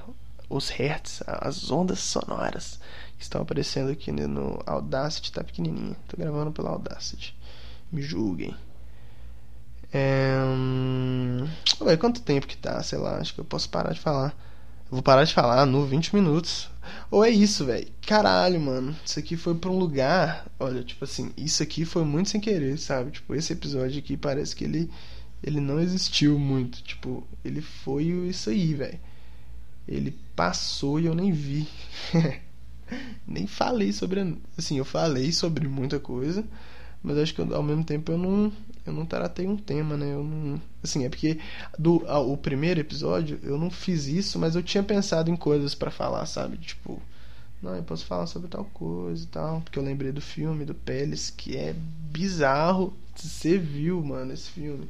os 0.49 0.69
hertz, 0.69 1.21
as 1.25 1.69
ondas 1.71 1.99
sonoras 1.99 2.79
que 3.17 3.23
estão 3.23 3.41
aparecendo 3.41 3.91
aqui 3.91 4.11
no 4.11 4.61
Audacity 4.65 5.31
tá 5.31 5.43
pequenininha. 5.43 5.95
Tô 6.07 6.17
gravando 6.17 6.51
pelo 6.51 6.67
Audacity. 6.69 7.35
Me 7.91 8.01
julguem. 8.01 8.55
É... 9.91 10.37
Ué, 11.81 11.97
quanto 11.97 12.21
tempo 12.21 12.47
que 12.47 12.57
tá? 12.57 12.81
Sei 12.83 12.97
lá, 12.97 13.17
acho 13.17 13.33
que 13.33 13.39
eu 13.39 13.45
posso 13.45 13.69
parar 13.69 13.93
de 13.93 13.99
falar. 13.99 14.35
Vou 14.91 15.03
parar 15.03 15.23
de 15.23 15.33
falar 15.33 15.65
no 15.67 15.85
20 15.85 16.15
minutos. 16.15 16.69
Ou 17.11 17.23
é 17.23 17.29
isso, 17.29 17.65
velho. 17.65 17.87
Caralho, 18.05 18.59
mano. 18.59 18.95
Isso 19.05 19.19
aqui 19.19 19.37
foi 19.37 19.53
pra 19.53 19.69
um 19.69 19.77
lugar. 19.77 20.47
Olha, 20.59 20.83
tipo 20.83 21.03
assim, 21.03 21.31
isso 21.37 21.61
aqui 21.61 21.85
foi 21.85 22.03
muito 22.03 22.29
sem 22.29 22.41
querer, 22.41 22.77
sabe? 22.79 23.11
Tipo, 23.11 23.35
esse 23.35 23.53
episódio 23.53 23.99
aqui 23.99 24.17
parece 24.17 24.55
que 24.55 24.63
ele. 24.63 24.89
Ele 25.43 25.59
não 25.59 25.79
existiu 25.79 26.37
muito. 26.39 26.81
Tipo, 26.83 27.25
ele 27.45 27.61
foi 27.61 28.05
isso 28.05 28.49
aí, 28.49 28.73
velho. 28.73 28.99
Ele 29.87 30.17
passou 30.35 30.99
e 30.99 31.05
eu 31.05 31.15
nem 31.15 31.31
vi. 31.31 31.67
nem 33.27 33.45
falei 33.45 33.93
sobre. 33.93 34.37
Assim, 34.57 34.77
eu 34.77 34.85
falei 34.85 35.31
sobre 35.31 35.67
muita 35.67 35.99
coisa. 35.99 36.43
Mas 37.01 37.17
acho 37.17 37.33
que 37.33 37.41
ao 37.41 37.63
mesmo 37.63 37.83
tempo 37.83 38.11
eu 38.11 38.17
não 38.17 38.51
eu 38.85 38.93
não 38.93 39.05
tratei 39.05 39.47
um 39.47 39.55
tema, 39.55 39.95
né? 39.95 40.13
Eu 40.13 40.23
não, 40.23 40.61
assim, 40.83 41.05
é 41.05 41.09
porque 41.09 41.39
do 41.77 41.97
o 42.05 42.37
primeiro 42.37 42.79
episódio 42.79 43.39
eu 43.43 43.57
não 43.57 43.69
fiz 43.69 44.07
isso, 44.07 44.39
mas 44.39 44.55
eu 44.55 44.63
tinha 44.63 44.83
pensado 44.83 45.29
em 45.31 45.35
coisas 45.35 45.75
para 45.75 45.91
falar, 45.91 46.25
sabe? 46.25 46.57
Tipo, 46.57 47.01
não, 47.61 47.75
eu 47.75 47.83
posso 47.83 48.05
falar 48.05 48.27
sobre 48.27 48.49
tal 48.49 48.65
coisa 48.65 49.23
e 49.23 49.27
tal, 49.27 49.61
porque 49.61 49.79
eu 49.79 49.83
lembrei 49.83 50.11
do 50.11 50.21
filme 50.21 50.65
do 50.65 50.73
Peles, 50.73 51.29
que 51.29 51.55
é 51.55 51.73
bizarro. 52.11 52.93
Você 53.15 53.57
viu, 53.57 54.01
mano, 54.03 54.33
esse 54.33 54.49
filme? 54.49 54.89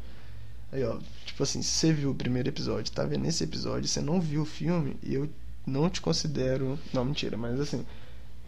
Aí, 0.72 0.84
ó, 0.84 1.00
tipo 1.26 1.42
assim, 1.44 1.62
se 1.62 1.70
você 1.70 1.94
viu 1.94 2.12
o 2.12 2.16
primeiro 2.16 2.50
episódio, 2.50 2.92
tá 2.94 3.04
vendo 3.04 3.26
esse 3.26 3.44
episódio, 3.44 3.88
você 3.88 4.02
não 4.02 4.22
viu 4.22 4.44
o 4.44 4.46
filme, 4.46 4.96
eu 5.04 5.30
não 5.66 5.90
te 5.90 6.00
considero, 6.02 6.78
não, 6.94 7.06
mentira, 7.06 7.38
mas 7.38 7.60
assim, 7.60 7.86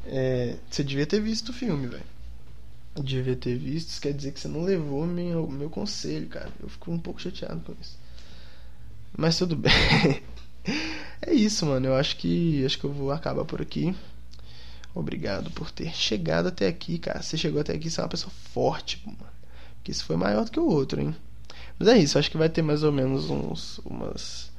é, 0.05 0.57
você 0.69 0.83
devia 0.83 1.05
ter 1.05 1.19
visto 1.19 1.49
o 1.49 1.53
filme, 1.53 1.87
velho 1.87 2.10
devia 2.95 3.35
ter 3.35 3.57
visto, 3.57 3.89
isso 3.89 4.01
quer 4.01 4.13
dizer 4.13 4.33
que 4.33 4.39
você 4.39 4.47
não 4.47 4.63
levou 4.63 5.05
meu, 5.05 5.47
meu 5.47 5.69
conselho, 5.69 6.27
cara. 6.27 6.49
Eu 6.59 6.67
fico 6.67 6.91
um 6.91 6.99
pouco 6.99 7.21
chateado 7.21 7.61
com 7.61 7.73
isso. 7.79 7.97
Mas 9.17 9.37
tudo 9.37 9.55
bem. 9.57 9.71
é 11.21 11.33
isso, 11.33 11.65
mano. 11.65 11.87
Eu 11.87 11.95
acho 11.95 12.17
que 12.17 12.65
acho 12.65 12.77
que 12.77 12.83
eu 12.83 12.91
vou 12.91 13.11
acabar 13.11 13.45
por 13.45 13.61
aqui. 13.61 13.95
Obrigado 14.93 15.49
por 15.51 15.71
ter 15.71 15.93
chegado 15.95 16.47
até 16.47 16.67
aqui, 16.67 16.97
cara. 16.97 17.21
Você 17.21 17.37
chegou 17.37 17.61
até 17.61 17.73
aqui, 17.73 17.89
você 17.89 18.01
é 18.01 18.03
uma 18.03 18.09
pessoa 18.09 18.31
forte, 18.53 19.01
mano. 19.05 19.17
Porque 19.75 19.91
isso 19.91 20.05
foi 20.05 20.17
maior 20.17 20.43
do 20.43 20.51
que 20.51 20.59
o 20.59 20.67
outro, 20.67 20.99
hein? 21.01 21.15
Mas 21.79 21.87
é 21.87 21.97
isso, 21.97 22.19
acho 22.19 22.29
que 22.29 22.37
vai 22.37 22.49
ter 22.49 22.61
mais 22.61 22.83
ou 22.83 22.91
menos 22.91 23.29
uns 23.29 23.79
umas 23.79 24.51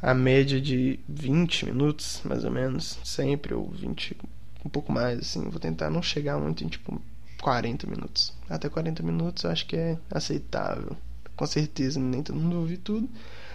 a 0.00 0.14
média 0.14 0.58
de 0.60 0.98
20 1.08 1.66
minutos, 1.66 2.22
mais 2.24 2.44
ou 2.44 2.50
menos, 2.50 2.98
sempre 3.04 3.52
ou 3.52 3.68
20 3.70 4.16
um 4.64 4.70
pouco 4.70 4.92
mais 4.92 5.18
assim. 5.18 5.48
Vou 5.50 5.60
tentar 5.60 5.90
não 5.90 6.02
chegar 6.02 6.38
muito 6.38 6.64
em 6.64 6.68
tipo 6.68 7.00
40 7.40 7.86
minutos. 7.86 8.32
Até 8.48 8.68
40 8.68 9.02
minutos 9.02 9.44
eu 9.44 9.50
acho 9.50 9.66
que 9.66 9.76
é 9.76 9.98
aceitável. 10.10 10.96
Com 11.36 11.46
certeza, 11.46 11.98
nem 11.98 12.22
todo 12.22 12.38
mundo 12.38 12.58
ouve 12.58 12.76
tudo. 12.76 13.08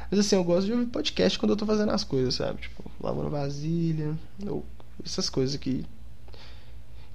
Mas 0.09 0.19
assim, 0.19 0.35
eu 0.35 0.43
gosto 0.43 0.65
de 0.67 0.73
ouvir 0.73 0.87
podcast 0.87 1.37
quando 1.37 1.51
eu 1.51 1.57
tô 1.57 1.65
fazendo 1.65 1.91
as 1.91 2.03
coisas, 2.03 2.35
sabe? 2.35 2.61
Tipo, 2.61 2.83
lavando 2.99 3.29
vasilha, 3.29 4.15
ou 4.47 4.65
essas 5.03 5.29
coisas 5.29 5.55
que. 5.57 5.85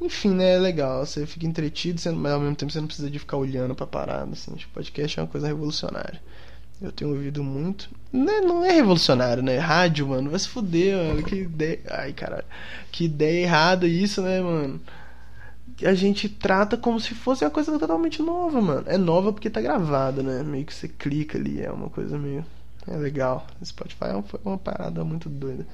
Enfim, 0.00 0.30
né? 0.30 0.54
É 0.54 0.58
legal. 0.58 1.04
Você 1.04 1.26
fica 1.26 1.46
entretido, 1.46 2.00
mas 2.14 2.32
ao 2.32 2.40
mesmo 2.40 2.56
tempo 2.56 2.72
você 2.72 2.80
não 2.80 2.86
precisa 2.86 3.10
de 3.10 3.18
ficar 3.18 3.36
olhando 3.36 3.74
pra 3.74 3.86
parada, 3.86 4.32
assim. 4.32 4.54
Tipo, 4.54 4.72
podcast 4.74 5.18
é 5.18 5.22
uma 5.22 5.28
coisa 5.28 5.46
revolucionária. 5.46 6.20
Eu 6.80 6.90
tenho 6.90 7.10
ouvido 7.10 7.44
muito. 7.44 7.90
Não 8.10 8.32
é, 8.32 8.40
não 8.40 8.64
é 8.64 8.72
revolucionário, 8.72 9.42
né? 9.42 9.58
Rádio, 9.58 10.08
mano. 10.08 10.30
Vai 10.30 10.38
se 10.38 10.48
fuder, 10.48 10.96
mano. 10.96 11.22
Que 11.22 11.36
ideia. 11.36 11.80
Ai, 11.90 12.12
caralho. 12.12 12.46
Que 12.90 13.04
ideia 13.04 13.42
errada 13.42 13.86
isso, 13.86 14.22
né, 14.22 14.40
mano? 14.40 14.80
A 15.86 15.94
gente 15.94 16.28
trata 16.28 16.76
como 16.76 17.00
se 17.00 17.14
fosse 17.14 17.44
uma 17.44 17.50
coisa 17.50 17.78
totalmente 17.78 18.22
nova, 18.22 18.60
mano. 18.60 18.84
É 18.86 18.98
nova 18.98 19.32
porque 19.32 19.50
tá 19.50 19.60
gravada, 19.60 20.22
né? 20.22 20.42
Meio 20.42 20.64
que 20.64 20.74
você 20.74 20.88
clica 20.88 21.38
ali, 21.38 21.60
é 21.60 21.70
uma 21.70 21.88
coisa 21.88 22.18
meio. 22.18 22.44
É 22.86 22.96
legal. 22.96 23.46
Spotify 23.64 24.04
é 24.04 24.14
uma, 24.14 24.24
uma 24.44 24.58
parada 24.58 25.04
muito 25.04 25.28
doida. 25.28 25.66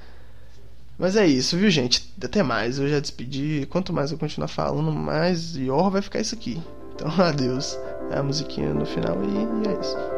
Mas 0.97 1.15
é 1.15 1.27
isso, 1.27 1.57
viu, 1.57 1.69
gente? 1.69 2.13
Até 2.21 2.41
mais. 2.41 2.79
Eu 2.79 2.87
já 2.87 2.99
despedi. 2.99 3.67
Quanto 3.69 3.93
mais 3.93 4.11
eu 4.11 4.17
continuar 4.17 4.47
falando, 4.47 4.91
mais 4.91 5.51
pior 5.51 5.89
vai 5.89 6.01
ficar 6.01 6.19
isso 6.19 6.35
aqui. 6.35 6.61
Então, 6.95 7.09
adeus. 7.23 7.77
É 8.11 8.17
a 8.17 8.23
musiquinha 8.23 8.73
no 8.73 8.85
final 8.85 9.17
e 9.23 9.67
é 9.67 9.81
isso. 9.81 10.16